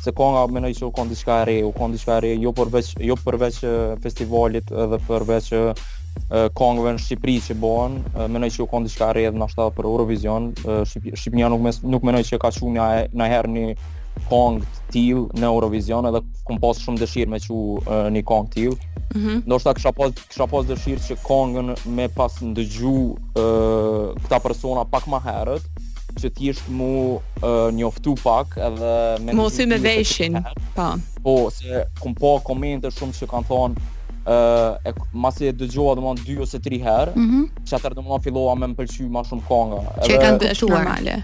[0.04, 2.32] se konga më në që u konë diçka e re, u konë diçka e re,
[2.40, 3.56] jo përveç, jo përveç
[4.02, 5.48] festivalit edhe përveç
[6.54, 7.94] kongëve në Shqipëri që bohen,
[8.32, 10.52] mënoj që u konë diçka e re edhe nështë edhe për Eurovision,
[10.88, 11.60] Shqip Shqipënia nuk,
[12.04, 13.64] mes, që ka shumë një, herë një
[14.30, 14.60] kong
[14.94, 15.02] të
[15.40, 18.76] në Eurovision edhe kum pas shumë dëshirë me që një kong të tjil.
[19.04, 19.38] Mm -hmm.
[19.46, 25.06] Ndo kësha pas, kësha pas dëshirë që kongën me pas ndëgju uh, këta persona pak
[25.12, 25.64] ma herët,
[26.14, 30.36] që ti mu uh, njoftu pak edhe me mos si me veshin
[30.76, 30.92] po.
[31.24, 33.74] po se kum pa komente shumë që kanë thonë
[34.30, 37.44] uh, e masi e dëgjova domthon 2 ose 3 herë mm -hmm.
[37.66, 41.18] çfarë domthon fillova me më pëlqy më shumë konga edhe që kanë dëshuar normale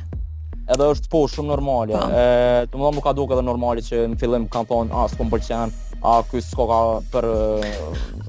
[0.69, 1.97] edhe është po shumë normale.
[1.97, 5.09] Ë, do të më ka dukur edhe normale që në fillim kanë thonë, "A ah,
[5.13, 6.81] s'kam pëlqen, a ky s'ka ka
[7.13, 7.25] për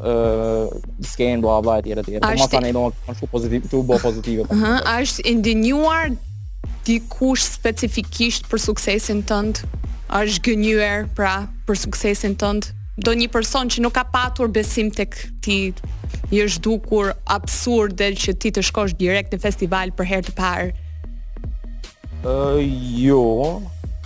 [0.02, 4.00] ë skin bla bla etj etj." Do më kanë ndonjë kanë shumë pozitiv, tu bë
[4.04, 4.44] pozitive.
[4.48, 6.14] Ëh, a është indinjuar
[6.86, 9.64] dikush specifikisht për suksesin tënd?
[10.12, 12.72] A është gënjur pra për suksesin tënd?
[13.02, 15.74] do një person që nuk ka patur besim tek ti
[16.32, 20.68] i dukur absurde që ti të shkosh direkt në festival për herë të parë
[22.22, 23.62] jo,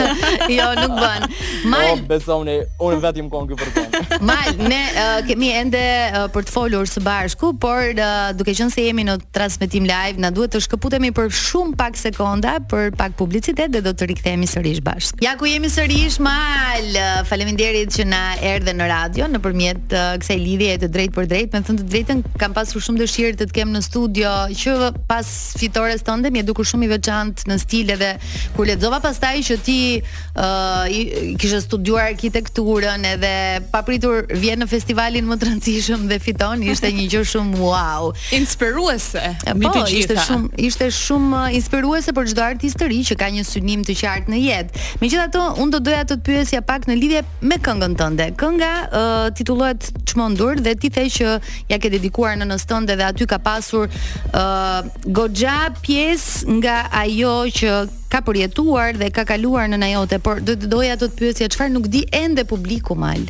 [0.58, 1.36] jo, nuk bën.
[1.68, 4.20] Mal, oh, besoni, unë vetëm kom këtu për të.
[4.30, 8.74] Mal, ne uh, kemi ende uh, për të folur së bashku, por uh, duke qenë
[8.76, 13.16] se jemi në transmetim live, na duhet të shkëputemi për shumë pak sekonda për pak
[13.20, 15.24] publicitet dhe do të rikthehemi sërish bashkë.
[15.28, 16.92] Ja ku jemi sërish, Mal.
[17.28, 21.66] Faleminderit që na erdhe në radio nëpërmjet uh, kësaj lidhje të drejtë për drejtë, me
[21.68, 24.32] thënë të drejtën kam pasur shumë dëshirë të të kem në studio,
[24.62, 24.76] që
[25.10, 25.28] pas
[25.60, 28.12] fitores të ndëm, je dukur shumë i veçantë në stile dhe
[28.58, 33.32] kur pas pastaj që ti uh, kishe studuar arkitekturën edhe
[33.72, 38.12] papritur vjen në festivalin më të rëndësishëm dhe fiton, ishte një gjë shumë wow.
[38.38, 39.22] Inspiruese,
[39.60, 39.98] mi të gjitha.
[39.98, 43.44] Po, ishte shumë, ishte shumë uh, inspiruese për gjithë artistëri të ri që ka një
[43.50, 44.82] synim të qartë në jetë.
[45.02, 48.30] Me gjitha të, unë do doja të të pyesja pak në lidhje me këngën tënde.
[48.42, 50.20] Kënga uh, titullohet që
[50.56, 53.88] dhe ti the që ja ke dedikuar në nënës tënde dhe aty ka pasur
[54.34, 57.76] uh, goxha pjesë nga ajo që
[58.10, 61.72] ka përjetuar dhe ka kaluar në najote, por do të doja të të pyetja çfarë
[61.76, 63.22] nuk di ende publiku mal.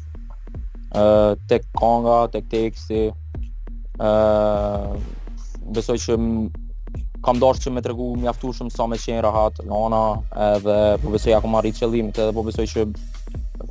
[0.93, 3.05] ë uh, tek konga, tek teksti
[3.99, 4.95] ë uh,
[5.74, 6.14] besoj që
[7.26, 10.02] kam dorë që me tregu mjaftu sa me qenë rahat në ana
[10.52, 12.84] edhe po besoj ako marri të qëllimit edhe po besoj që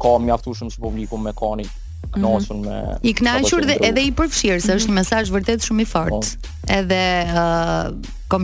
[0.03, 1.81] ka mjaftu që publikum me kani mhm.
[2.21, 2.75] Nosën me...
[3.01, 4.77] I kënaqur dhe edhe i përfshirë, se mhm.
[4.79, 6.19] është një mesaj vërtet shumë i fartë.
[6.21, 6.55] Po.
[6.75, 7.87] Edhe uh,
[8.29, 8.39] po,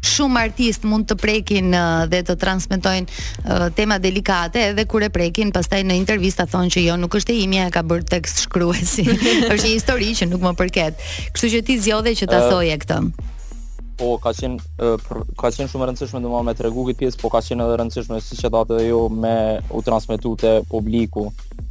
[0.00, 1.74] shumë artist mund të prekin
[2.10, 6.96] dhe të transmetojnë tema delikate edhe kur e prekin pastaj në intervista thonë që jo
[7.00, 9.04] nuk është e imja ka bërë tekst shkruesi.
[9.52, 11.04] është një histori që nuk më përket.
[11.34, 13.00] Kështu që ti zgjodhe që ta uh, thoje këtë
[14.00, 14.96] po ka qenë
[15.40, 18.18] ka qenë shumë e rëndësishme domethënë me tregu këtë pjesë, po ka qenë edhe rëndësishme
[18.24, 19.34] si që datë edhe jo me
[19.76, 21.26] u transmetu te publiku.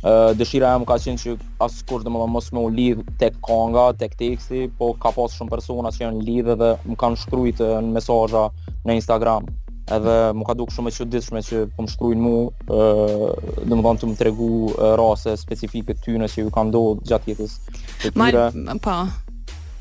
[0.06, 1.34] Ë dëshira jam ka qenë që
[1.66, 5.94] askush domethënë mos më u lidh tek konga, tek teksti, po ka pas shumë persona
[5.96, 8.46] që janë lidhë dhe më kanë shkruajt në mesazha
[8.86, 9.50] në Instagram.
[9.90, 14.12] Edhe më ka duk shumë e çuditshme që po më shkruajnë mua, ë domethënë të
[14.12, 14.52] më tregu
[15.02, 17.58] rase specifike tyne që ju kanë ndodhur gjatë jetës.
[18.22, 18.76] Ma, pa.
[18.86, 19.00] Po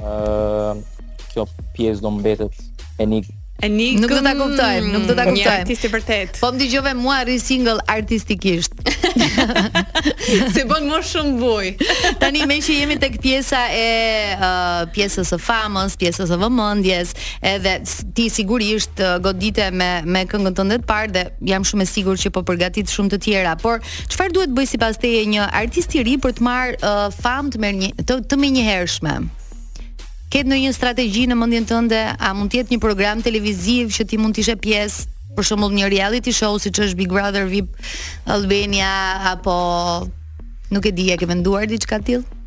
[0.00, 0.74] Ëh,
[1.32, 1.46] kjo
[1.76, 2.52] pjesë do mbetet
[2.98, 3.26] enig
[3.60, 4.00] Enigm.
[4.00, 5.42] Nuk do ta kuptojmë, nuk do ta kuptojmë.
[5.44, 6.38] Një artist i vërtet.
[6.40, 8.72] Po më dëgjove mua rri single artistikisht.
[10.54, 11.68] se bën më shumë buj.
[12.20, 13.86] Tani me që jemi tek pjesa e
[14.36, 14.46] uh,
[14.94, 17.14] pjesës së famës, pjesës së vëmendjes,
[17.52, 17.74] edhe
[18.16, 22.22] ti sigurisht uh, godite me me këngën tënde të parë dhe jam shumë e sigurt
[22.22, 26.04] që po përgatit shumë të tjera, por çfarë duhet bëj sipas teje një artist i
[26.06, 29.18] ri për të marr uh, famë të merr një të, të
[30.30, 34.14] Ketë në një strategji në mëndjen tënde, a mund tjetë një program televiziv që ti
[34.22, 35.08] mund t'ishe pjesë
[35.38, 37.70] për shembull një reality show siç është Big Brother VIP
[38.34, 38.88] Albania
[39.34, 39.54] apo
[40.74, 42.38] nuk e di, e ke menduar diçka të tillë?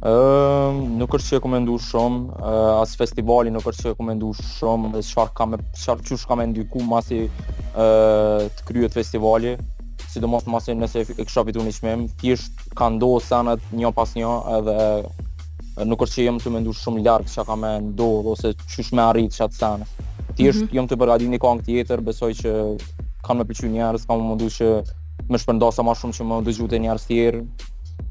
[0.00, 3.98] Ëm, uh, nuk është që e komendu shumë, uh, as festivali nuk është që e
[3.98, 9.52] komendu shumë, dhe çfarë kam çfarë çush kam ndiku masi ë uh, të kryhet festivali,
[10.08, 14.32] sidomos masi nëse e kisha fituar një çmim, thjesht ka ndodhur sanat një pas një
[14.56, 14.78] edhe
[15.90, 19.36] nuk është që jam të mendu shumë larg çka kam ndodhur ose çush me arrit
[19.36, 19.86] çat sanë
[20.48, 20.74] është mm -hmm.
[20.78, 22.52] jam të bëra dini kong tjetër, besoj që
[23.26, 24.68] kanë më pëlqyer njerëz, kanë më mundu që
[25.30, 27.42] më shpërndosa më shumë që më dëgjute njerëz tjerë.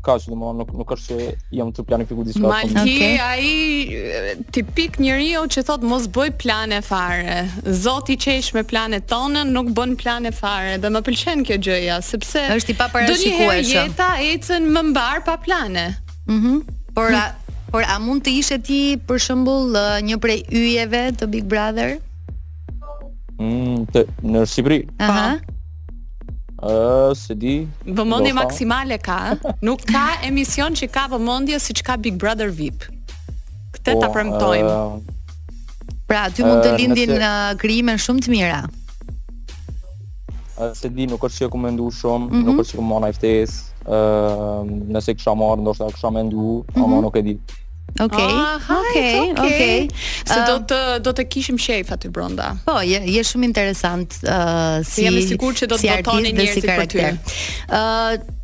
[0.05, 1.17] Ka që dëmonë, nuk, nuk është që
[1.59, 3.15] jam të planifiku diska Ma ki okay.
[3.29, 3.31] a
[4.53, 9.73] tipik njëri jo që thot mos bëj plane fare Zoti qesh me plane tonën nuk
[9.77, 14.69] bën plane fare Dhe më pëlqen kjo gjëja Sëpse është i herë jeta e cënë
[14.77, 15.85] më mbar pa plane
[16.29, 16.57] mm -hmm.
[16.95, 17.25] Por, a,
[17.71, 21.91] por a mund të ishe ti për shëmbull eh, një prej yjeve të Big Brother?
[23.39, 24.03] Mm, të,
[24.35, 24.79] në Shqipëri.
[25.05, 25.37] Aha.
[26.59, 27.53] Ë, se di.
[27.87, 29.17] Vëmendje maksimale ka,
[29.65, 32.83] nuk ka emision që ka vëmendje siç ka Big Brother VIP.
[33.77, 34.75] Këtë ta po, premtojmë.
[36.09, 37.31] Pra, ty mund të lindin në
[37.61, 38.59] krijime shumë të mira.
[40.59, 42.45] Ë, se di, nuk është që komendu shumë, mhm.
[42.49, 43.65] nuk është që mona i ftesë.
[43.89, 47.07] Ë, nëse kisha marr ndoshta kisha menduar, ndu ama mhm.
[47.07, 47.37] nuk e di.
[47.99, 48.33] Okej.
[48.33, 49.89] Ah, okej, okej.
[50.25, 52.51] Se do ah, të do të kishim shef aty brenda.
[52.65, 56.59] Po, je je shumë interesant uh, si jam i sigurt që do të votoni njerëz
[56.59, 57.07] si për ty.
[57.69, 58.37] Ë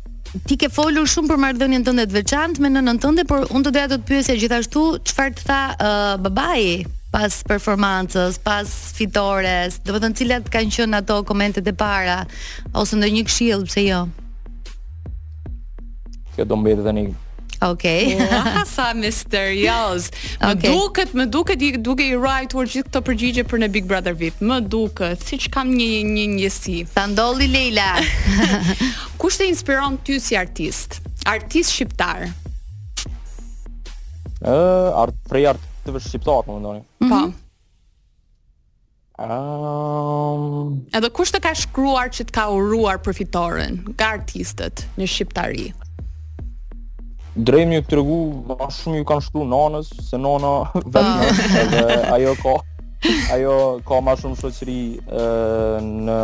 [0.44, 3.70] Ti ke folur shumë për marrëdhënien tënde të veçantë me nënën tënde, por unë të
[3.72, 6.84] doja të të pyesja gjithashtu çfarë të tha uh, babai
[7.14, 12.18] pas performancës, pas fitores, do të thënë cilat kanë qenë ato komentet e para
[12.76, 14.02] ose ndonjë këshill pse jo.
[16.34, 17.06] Kjo do mbetet tani
[17.62, 18.16] Okej.
[18.20, 18.20] Okay.
[18.28, 20.12] Wow, sa misterios.
[20.44, 20.68] Më okay.
[20.68, 24.42] duket, më duket i duke i rajtur gjithë këto përgjigje për në Big Brother VIP.
[24.44, 26.78] Më duket, siç kam një një njësi.
[26.92, 27.94] Sa ndolli Leila.
[29.20, 31.00] Kush të inspiron ty si artist?
[31.24, 32.28] Artist shqiptar.
[34.44, 36.84] Ë, uh, art prej art të vesh shqiptar, më ndonë.
[37.08, 37.22] Po.
[39.16, 40.72] Um...
[40.92, 43.46] Edhe kushtë të ka shkruar që të ka uruar për ga
[43.96, 45.70] Ka artistët në Shqiptari
[47.44, 48.18] drejmë ju të tërgu,
[48.56, 51.58] ma shumë ju kanë shkru nanës, se nana vetë ah.
[51.62, 51.84] edhe
[52.16, 52.54] ajo ka,
[53.36, 53.54] ajo
[53.88, 54.78] ka ma shumë shoqëri
[56.08, 56.18] në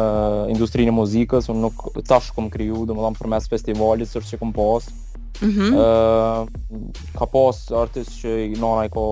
[0.55, 4.31] industrinë e muzikës, unë nuk tash kom kriju, dhe më dhamë për mes festivalit, sërë
[4.33, 4.91] që kom pas.
[5.43, 6.99] Mm -hmm.
[7.19, 9.05] ka pas artist që i nana i ka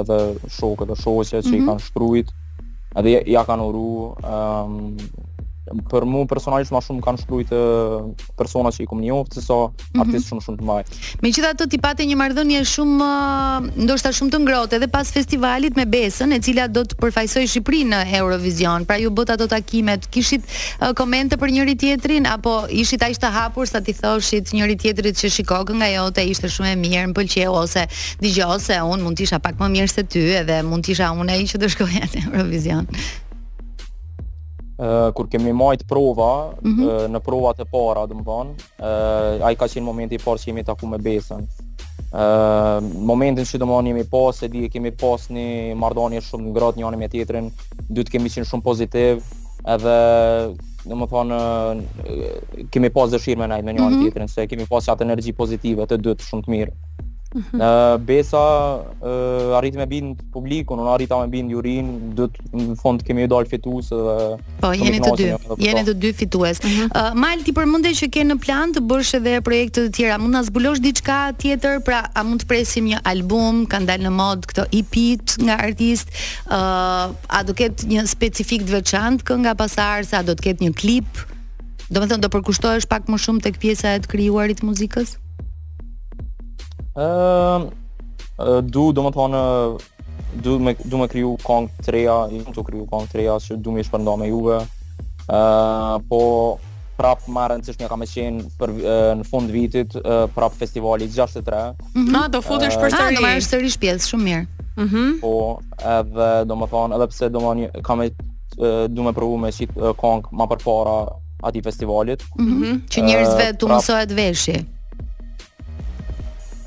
[0.00, 0.16] edhe
[0.50, 1.54] shokët dhe shoqët që mm -hmm.
[1.56, 1.68] i mhm.
[1.68, 2.28] kanë shkruit,
[2.98, 3.88] edhe ja, kanë uru,
[4.34, 4.96] um,
[5.90, 7.50] për mu personalisht ma shumë kanë shkrujt
[8.38, 10.02] persona që i kom një ofë, të so mhm.
[10.04, 10.82] artist shumë shumë të maj.
[11.24, 13.08] Me qëta të t'i pate një mardhënje shumë,
[13.88, 17.82] ndoshta shumë të ngrote, edhe pas festivalit me besën, e cila do të përfajsoj Shqipri
[17.90, 20.46] në Eurovision, pra ju bëta të takimet, kishit
[20.98, 25.32] komente për njëri tjetrin, apo ishit a ishte hapur sa t'i thoshit njëri tjetrit që
[25.40, 27.86] shikokë nga jote, ishte shumë e mirë në pëlqeu, ose
[28.22, 31.46] digjo, ose unë mund t'isha pak më mirë se ty, edhe mund t'isha unë e
[31.50, 32.86] që do shkoj Eurovision
[34.76, 37.08] kur kemi marrë prova, mm -hmm.
[37.12, 38.52] në provat e para, dhe më banë,
[39.42, 41.44] a i ka qenë momenti i parë që jemi taku me besën.
[42.16, 46.44] Uh, momentin që do më njemi pas, e di e kemi pas një mardonje shumë
[46.48, 47.50] në gratë njënë me tjetërin,
[47.90, 49.24] dytë kemi qenë shumë pozitiv,
[49.74, 49.96] edhe
[50.86, 51.40] në më thonë,
[52.70, 54.04] kemi pas dëshirë me najtë me njënë mm -hmm.
[54.04, 56.72] tjetërin, se kemi pas që atë energji pozitive të dytë shumë të mirë.
[57.52, 58.36] Uh Besa
[58.98, 63.30] uh, arriti me bind publikun, unë arrita me bind jurin, dhëtë në fond kemi ju
[63.32, 64.22] dalë fitues dhe...
[64.62, 65.26] Po, jeni të dy,
[65.66, 66.60] jeni të dy fitues.
[66.62, 67.18] uh, mhm.
[67.24, 70.44] Mal, ti përmënde që ke në plan të bërsh edhe projekte të tjera, mund në
[70.48, 74.68] zbulosh diçka tjetër, pra a mund të presim një album, ka ndalë në mod këto
[74.80, 74.96] ep
[75.48, 76.14] nga artist,
[76.46, 80.70] uh, a do ketë një specifik të veçantë kë nga pasar, sa do të ketë
[80.70, 81.24] një klip,
[81.90, 85.18] do me thënë do përkushtojsh pak më shumë të këpjesa e të kryuarit muzikës?
[86.96, 87.68] Ëm
[88.38, 89.40] ehm, uh, du do më të thonë
[90.44, 93.84] du me du me kriju kong treja, i të kriju kong reja që du më
[93.84, 94.62] shpërnda me juve.
[95.26, 96.20] Ë uh, po
[96.96, 101.08] prap më rëndësish një kam e qenë për, uh, në fund vitit, uh, prap festivali
[101.16, 101.42] 63.
[101.42, 102.12] Mm -hmm.
[102.16, 103.16] Na, do futesh uh, për sëri.
[103.16, 104.46] Ah, do më është sërish pjesë, shumë mirë.
[104.76, 105.10] Mm -hmm.
[105.20, 105.32] Po,
[105.98, 109.36] edhe do më thonë, edhe pse do më një, kam e uh, du me provu
[109.36, 110.98] me qitë uh, kong ma përpara
[111.48, 112.24] ati festivalit.
[112.38, 112.80] Mm -hmm.
[112.92, 114.56] Që njërzve uh, të mësohet veshi.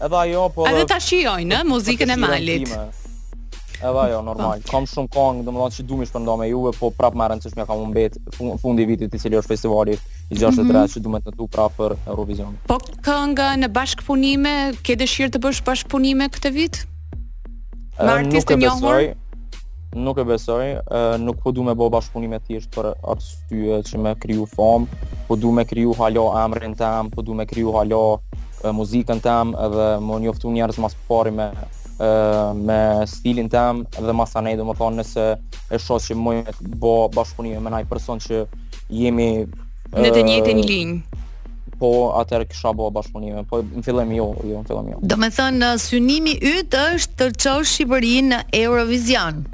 [0.03, 0.63] Edhe ajo po.
[0.69, 2.69] Edhe ta shijojnë muzikën e Malit.
[3.79, 4.61] Edhe ajo normal.
[4.63, 4.69] Po.
[4.71, 7.65] Kam shumë këngë, domethënë që duam të shpëndoj me juve, po prapë më rancish më
[7.67, 8.15] kam humbet
[8.63, 10.91] fundi vitit i cili është festivali i 63 mm -hmm.
[10.95, 12.55] që duhet të tu prapë për Eurovision.
[12.71, 12.77] Po
[13.07, 16.85] kënga në bashkpunime, ke dëshirë të bësh bashkpunime këtë vit?
[17.99, 18.97] Me artistë të njohur?
[19.95, 20.65] nuk e besoj,
[21.19, 24.83] nuk po duam të bëj bashkpunime të për arsye që më kriju fam,
[25.27, 28.17] po duam të kriju halo emrin tam, po duam të kriju halo
[28.73, 31.47] muzikën tam edhe më njoftu njerëz mas pari me,
[32.59, 35.25] me stilin tam edhe mas anej dhe më thonë nëse
[35.75, 38.43] e shos që më njëtë bo bashkëpunime me naj person që
[38.91, 39.29] jemi
[39.95, 41.25] në të njëtë një linjë
[41.79, 44.99] po atër kësha bo bashkëpunime po në fillem jo, jo, më jo.
[45.13, 49.45] do thonë në synimi ytë është të qohë Shqipëri në Eurovision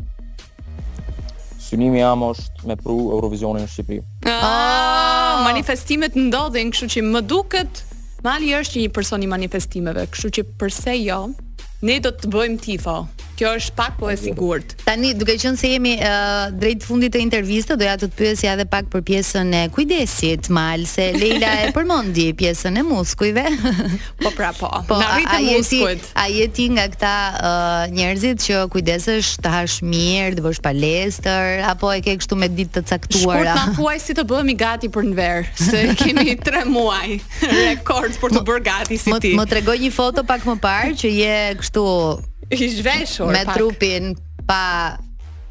[1.66, 5.12] Synimi jam është me pru Eurovisionin në Shqipëri Ah, ah!
[5.46, 7.82] Manifestimet ndodhin, kështu që më duket
[8.26, 11.18] Mali është një person i manifestimeve, kështu që përse jo,
[11.86, 12.96] ne do të bëjmë tifo.
[13.36, 14.22] Kjo është pak po e jo.
[14.22, 14.76] sigurt.
[14.86, 18.66] Tani duke qenë se jemi uh, drejt fundit të intervistës, doja të të pyesja edhe
[18.72, 23.44] pak për pjesën e kujdesit, mal se Leila e përmendi pjesën e muskujve.
[24.24, 24.70] po pra po.
[24.88, 26.08] po Na rritë muskujt.
[26.16, 31.66] A je ti nga këta uh, njerëzit që kujdesesh të hash mirë, të bësh palestër
[31.74, 33.42] apo e ke kështu me ditë të caktuara?
[33.42, 37.20] Shkurt na huaj si të bëhemi gati për në verë, se kemi 3 muaj
[37.68, 39.34] rekord për të bërë gati si ti.
[39.36, 41.86] Më, më tregoj një foto pak më parë që je kështu
[42.60, 43.58] i zhveshur me pak.
[43.58, 44.16] trupin
[44.48, 44.96] pa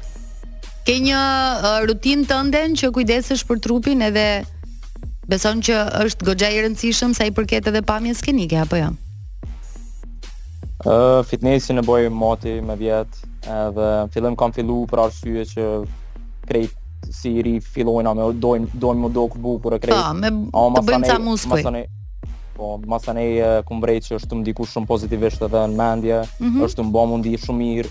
[0.90, 4.24] Ke një uh, rutinë tënde që kujdesesh për trupin edhe
[5.30, 5.76] beson që
[6.06, 8.88] është goxha i rëndësishëm sa i përket edhe pamjes skenike apo jo?
[8.88, 9.52] Ja?
[10.90, 15.68] Ë uh, fitnessin e boj moti me vjet, edhe fillim kam fillu për arsye që
[16.50, 16.79] krejt
[17.12, 20.30] si i ri fillojna me dojmë dojmë më do kur bu e krejt pa, me,
[20.52, 21.64] a, të bëjmë ca muskuj
[22.60, 23.24] po masa ne
[23.68, 26.64] kum vrejt që është të mdiku shumë pozitivisht edhe në mendje mm -hmm.
[26.66, 27.90] është të mba mundi shumë mirë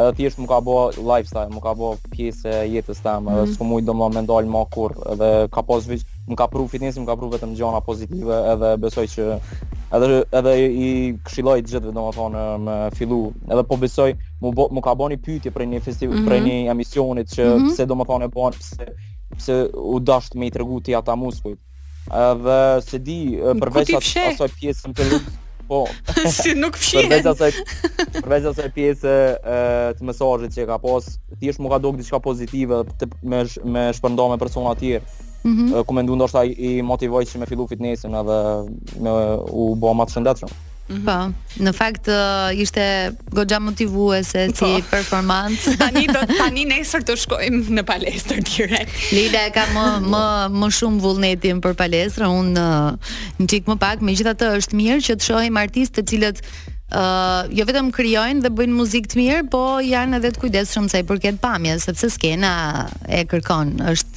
[0.00, 0.76] edhe ti më ka bo
[1.10, 3.52] lifestyle më ka bo pjesë e jetës tam mm -hmm.
[3.58, 7.00] së mujtë do më ndalë më kur edhe ka pos vizë Më ka pru fitnessi,
[7.00, 9.24] më ka pru vetëm gjona pozitive edhe besoj që
[9.96, 10.88] edhe edhe i
[11.24, 14.10] këshilloj të gjithë domethënë me fillu edhe po besoj
[14.42, 16.28] mu bo, mu ka bëni pyetje për një festival mm -hmm.
[16.28, 17.70] për një emisionit që mm -hmm.
[17.72, 18.88] pse domethënë po pse
[19.38, 19.58] pse
[19.94, 21.54] u dash të më i tregu ti ata muskuj
[22.22, 25.26] edhe se di përveç asaj pjesë të lut
[25.68, 25.86] po
[26.40, 27.52] si nuk fshihet përveç asaj
[28.22, 29.14] përveç asaj pjesë
[29.98, 31.04] të mesazhit që ka pas
[31.40, 33.38] thjesht mu ka dhënë diçka pozitive të, me
[33.72, 35.84] me shpërndarje persona të tjerë mm -hmm.
[35.86, 38.38] ku me ndu ndoshta i, i motivoj që me fillu fitnessin edhe
[39.04, 39.10] me
[39.62, 40.52] u bo matë shëndetëshëm.
[40.52, 41.04] Mm -hmm.
[41.06, 41.16] Po,
[41.66, 42.84] në fakt uh, ishte
[43.36, 44.80] goxha motivuese si po.
[44.94, 45.76] performancë.
[45.82, 48.94] tani do tani nesër të shkojmë në palestër direkt.
[49.16, 50.24] Lida e ka më më
[50.58, 52.90] më shumë vullnetin për palestrë, unë uh,
[53.40, 56.38] në çik më pak, megjithatë është mirë që të shohim artistë të cilët
[56.98, 59.62] ë uh, jo vetëm krijojnë dhe bëjnë muzikë të mirë, po
[59.94, 62.52] janë edhe të kujdesshëm sa i përket pamjes, sepse skena
[63.16, 64.16] e kërkon, është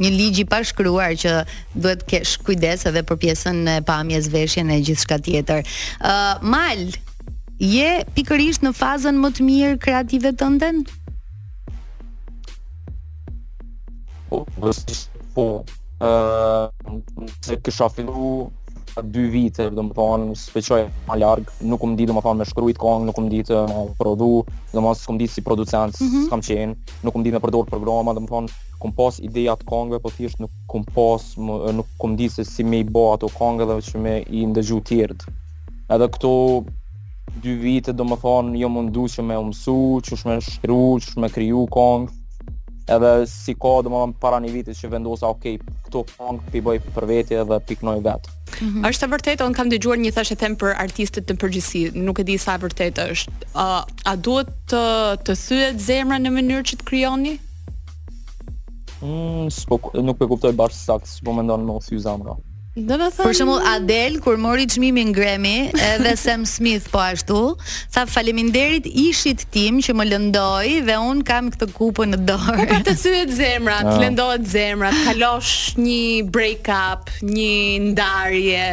[0.00, 1.32] një ligj i pashkruar që
[1.74, 5.66] duhet të kesh kujdes edhe për pjesën e pamjes, veshjen e gjithçka tjetër.
[6.00, 6.88] Ë uh, mal
[7.58, 10.76] Je pikërisht në fazën më të mirë kreative të ndën?
[14.28, 14.68] Po, po,
[15.34, 15.46] po,
[17.42, 18.30] se kësha fillu
[19.02, 23.18] ndoshta 2 vite, domethënë, specoj më larg, nuk um di domethënë me shkruajt këngë, nuk
[23.20, 23.60] um di të
[23.98, 24.44] prodhu,
[24.74, 26.24] domethënë s'kam ditë si producent, mm -hmm.
[26.26, 26.74] s'kam qenë,
[27.06, 28.48] nuk um di me përdor programa, domethënë,
[28.82, 32.62] kom pas ide atë këngëve, po thjesht nuk kom pas, nuk kom di se si
[32.64, 35.18] me i bë ato këngë dhe që më i ndëgju të tjerë.
[35.94, 36.64] Edhe këto
[37.42, 41.66] 2 vite domethënë, jo më ndu që më umsu, që shme shkru, që më kriju
[41.66, 42.08] këngë
[42.88, 46.56] edhe si ka dhe më para një vitit që vendosa okej, okay, këto pang për
[46.56, 48.37] i bëj për vetje edhe piknoj vetë.
[48.56, 48.86] -hmm.
[48.88, 52.26] Është e vërtetë, un kam dëgjuar një thashë them për artistët në përgjithësi, nuk e
[52.28, 53.36] di sa e vërtetë është.
[53.60, 54.84] A, a duhet të
[55.26, 57.36] të thyet zemra në mënyrë që të krijoni?
[59.04, 59.48] Mm,
[60.08, 62.36] nuk e kuptoj bash saktë, po mendon me u thy zemra.
[62.76, 63.24] Do të thënë...
[63.26, 67.38] Për shembull Adel kur mori çmimin Grammy, edhe Sam Smith po ashtu,
[67.94, 72.56] tha faleminderit ishit tim që më lëndoi dhe un kam këtë kupën në dorë.
[72.60, 73.98] Po, po të zemrat, oh.
[74.04, 77.50] lëndohet zemrat, kalosh një break up, një
[77.88, 78.66] ndarje.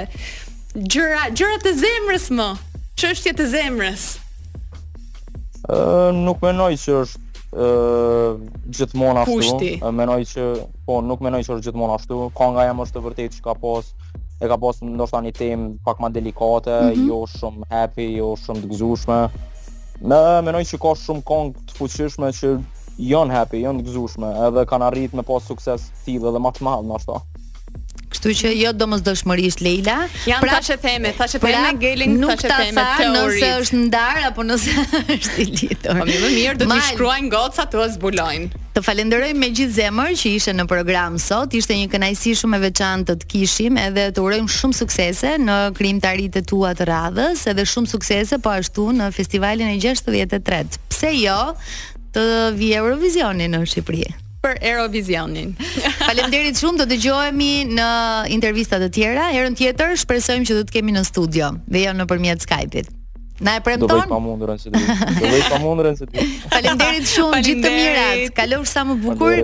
[0.75, 2.49] Gjëra, gjëra të zemrës më.
[2.99, 4.07] Çështje të zemrës.
[5.71, 5.81] Ë
[6.21, 7.23] nuk mendoj që është
[7.55, 9.91] gjithmonë ashtu.
[9.95, 10.45] Menoj që
[10.87, 12.19] po nuk menoj që është gjithmonë ashtu.
[12.35, 13.91] Ka nga jam është vërtet që ka pas
[14.43, 17.07] e ka pas ndoshta një tim pak më delikate, mm -hmm.
[17.07, 19.19] jo shumë happy, jo shumë të gëzueshme.
[20.11, 22.57] Në menoj që ka shumë kong të fuqishme që
[22.99, 26.63] janë happy, janë të gëzueshme, edhe kanë arritë me pas sukses tillë edhe më të
[26.67, 27.21] madh më ashtu.
[28.25, 29.95] Kështu që jo domosdoshmërisht Leila.
[30.25, 33.81] Jan pra, e theme, thashë pra, theme Gelin, e theme Nuk ta tha nëse është
[33.83, 34.85] ndar apo nëse
[35.15, 35.99] është i lidhur.
[35.99, 38.63] Po më mirë do të shkruajnë goca të zbulojnë.
[38.75, 41.53] Të falenderoj me gjithë zemër që ishe në program sot.
[41.59, 45.59] Ishte një kënaqësi shumë e veçantë të të kishim edhe të urojmë shumë suksese në
[45.77, 50.83] krijimtaritë tua të radhës, edhe shumë suksese po ashtu në festivalin e 63.
[50.89, 51.37] Pse jo?
[52.15, 52.27] të
[52.57, 54.05] vi Eurovisionin në Shqipëri
[54.45, 55.53] për Eurovisionin.
[56.01, 57.89] Faleminderit shumë, do dëgjohemi në
[58.35, 62.45] intervista të tjera, herën tjetër shpresojmë që do të kemi në studio, dhe jo nëpërmjet
[62.45, 62.93] Skype-it.
[63.39, 63.87] Na e premton.
[63.87, 66.05] Do vë pamundrën se do vë pamundrën se.
[66.53, 68.31] Faleminderit shumë, gjithë të mirat.
[68.37, 69.41] Kalofsh sa më bukur.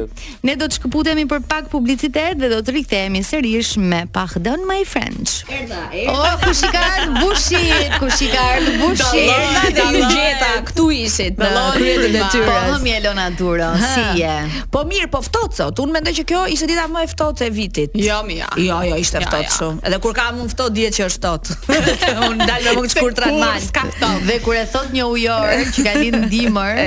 [0.48, 4.80] Ne do të shkëputemi për pak publicitet dhe do të rikthehemi sërish me Pardon My
[4.88, 5.42] Friends.
[5.52, 6.14] Erda, erda.
[6.14, 7.62] Oh, kush i ka ardhur Bushi?
[7.98, 9.26] Kush i ka ardhur Bushi?
[9.58, 11.36] dhe të gjeta këtu ishit.
[11.44, 12.48] Me lëndën e detyrës.
[12.48, 14.40] Po më jelon aturë, si je?
[14.72, 15.84] Po mirë, po ftohtë sot.
[15.84, 18.00] Unë mendoj që kjo ishte dita më e ftohtë e vitit.
[18.08, 18.48] Jo, mi ja.
[18.56, 19.86] Jo, jo, ishte ftohtë shumë.
[19.92, 21.80] Edhe kur ka më ftohtë dihet që është ftohtë.
[22.32, 23.81] Unë dal me më shkurtrat mal.
[23.82, 24.08] Sakto.
[24.26, 26.80] Dhe kur e thot një ujor që ka lind dimër,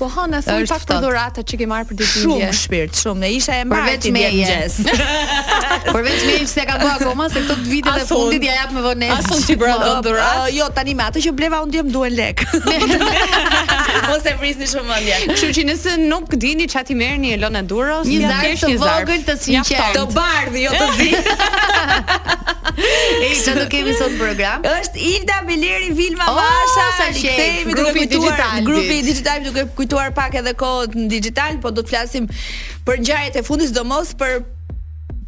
[0.00, 3.20] po hona thon pak dhuratat që ke marr për ditën e Shumë shpirt, shumë.
[3.24, 4.78] Ne isha e marr vetëm e djes.
[5.88, 8.84] Por vetëm me se ka bëu akoma se këto vitet e fundit ja jap me
[8.86, 9.10] vonë.
[9.18, 10.48] Asun si bëra ton dhuratë.
[10.56, 12.44] Jo, tani me atë që bleva un djem duhen lek.
[14.08, 15.18] Mos e prisni shumë mendje.
[15.34, 19.38] Kështu që nëse nuk dini çfarë ti merrni Elona Duros, një zarf të vogël të
[19.44, 20.00] sinqert.
[20.00, 22.36] Të bardhë, jo të zi.
[23.28, 27.76] E që do kemi sot program është Ilda Beleri Vilma oh, Vasha Sa që kemi
[27.78, 31.94] duke kujtuar Grupi i digital duke kujtuar pak edhe kod në digital Po do të
[31.96, 32.30] flasim
[32.88, 34.40] për njajet e fundis Do mos për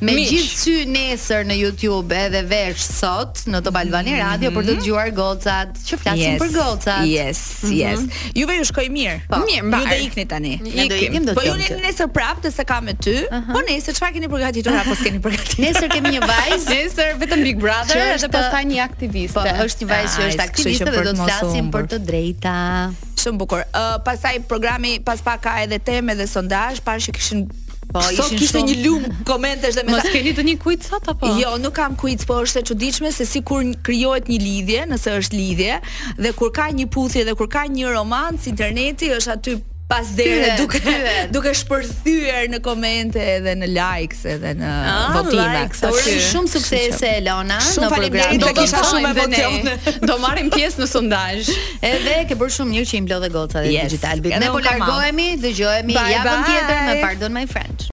[0.07, 4.23] me gjithë sy nesër në YouTube edhe vesh sot në Top Albani mhm.
[4.23, 7.05] Radio për të dëgjuar gocat që flasin për gocat.
[7.11, 8.01] Yes, yes.
[8.01, 8.39] Mhm.
[8.41, 9.19] Juve ju shkoj mirë.
[9.35, 9.83] Mirë, po.
[9.83, 10.55] ju do ikni tani.
[10.67, 11.37] Ne do i do të thotë.
[11.37, 13.15] Po unë nesër prapë se kam me ty.
[13.49, 15.65] Po nesër çfarë keni përgatitur apo s'keni përgatitur?
[15.67, 16.67] nesër kemi një vajzë.
[16.79, 19.39] Nesër vetëm Big Brother dhe pastaj një aktiviste.
[19.39, 22.55] Po është një vajzë që është aktiviste dhe do të flasim për të drejta.
[23.23, 23.65] Shumë bukur.
[23.73, 27.49] Ë pastaj programi pas pak ka edhe temë dhe sondazh, para se kishin
[27.89, 31.07] Po, so, ishin kishte një lum komentesh dhe me Mos keni të një quiz sot
[31.09, 31.31] apo?
[31.41, 35.39] Jo, nuk kam quiz, po është e çuditshme se sikur krijohet një lidhje, nëse është
[35.41, 35.79] lidhje,
[36.21, 39.57] dhe kur ka një puthje dhe kur ka një romantic interneti, është aty
[39.89, 40.81] pas dere duke
[41.33, 45.65] duke shpërthyer në komente edhe në likes edhe në ah, votime.
[45.81, 48.37] Do të shumë suksese Elona shumë në program.
[48.45, 49.99] Do të kisha shumë votim.
[50.05, 51.51] Do marrim pjesë në sondazh.
[51.95, 54.37] Edhe ke bërë shumë mirë që i mblodhe goca dhe yes, Digital Bit.
[54.45, 57.87] Ne po largohemi, dëgjohemi javën tjetër me Pardon My Friends.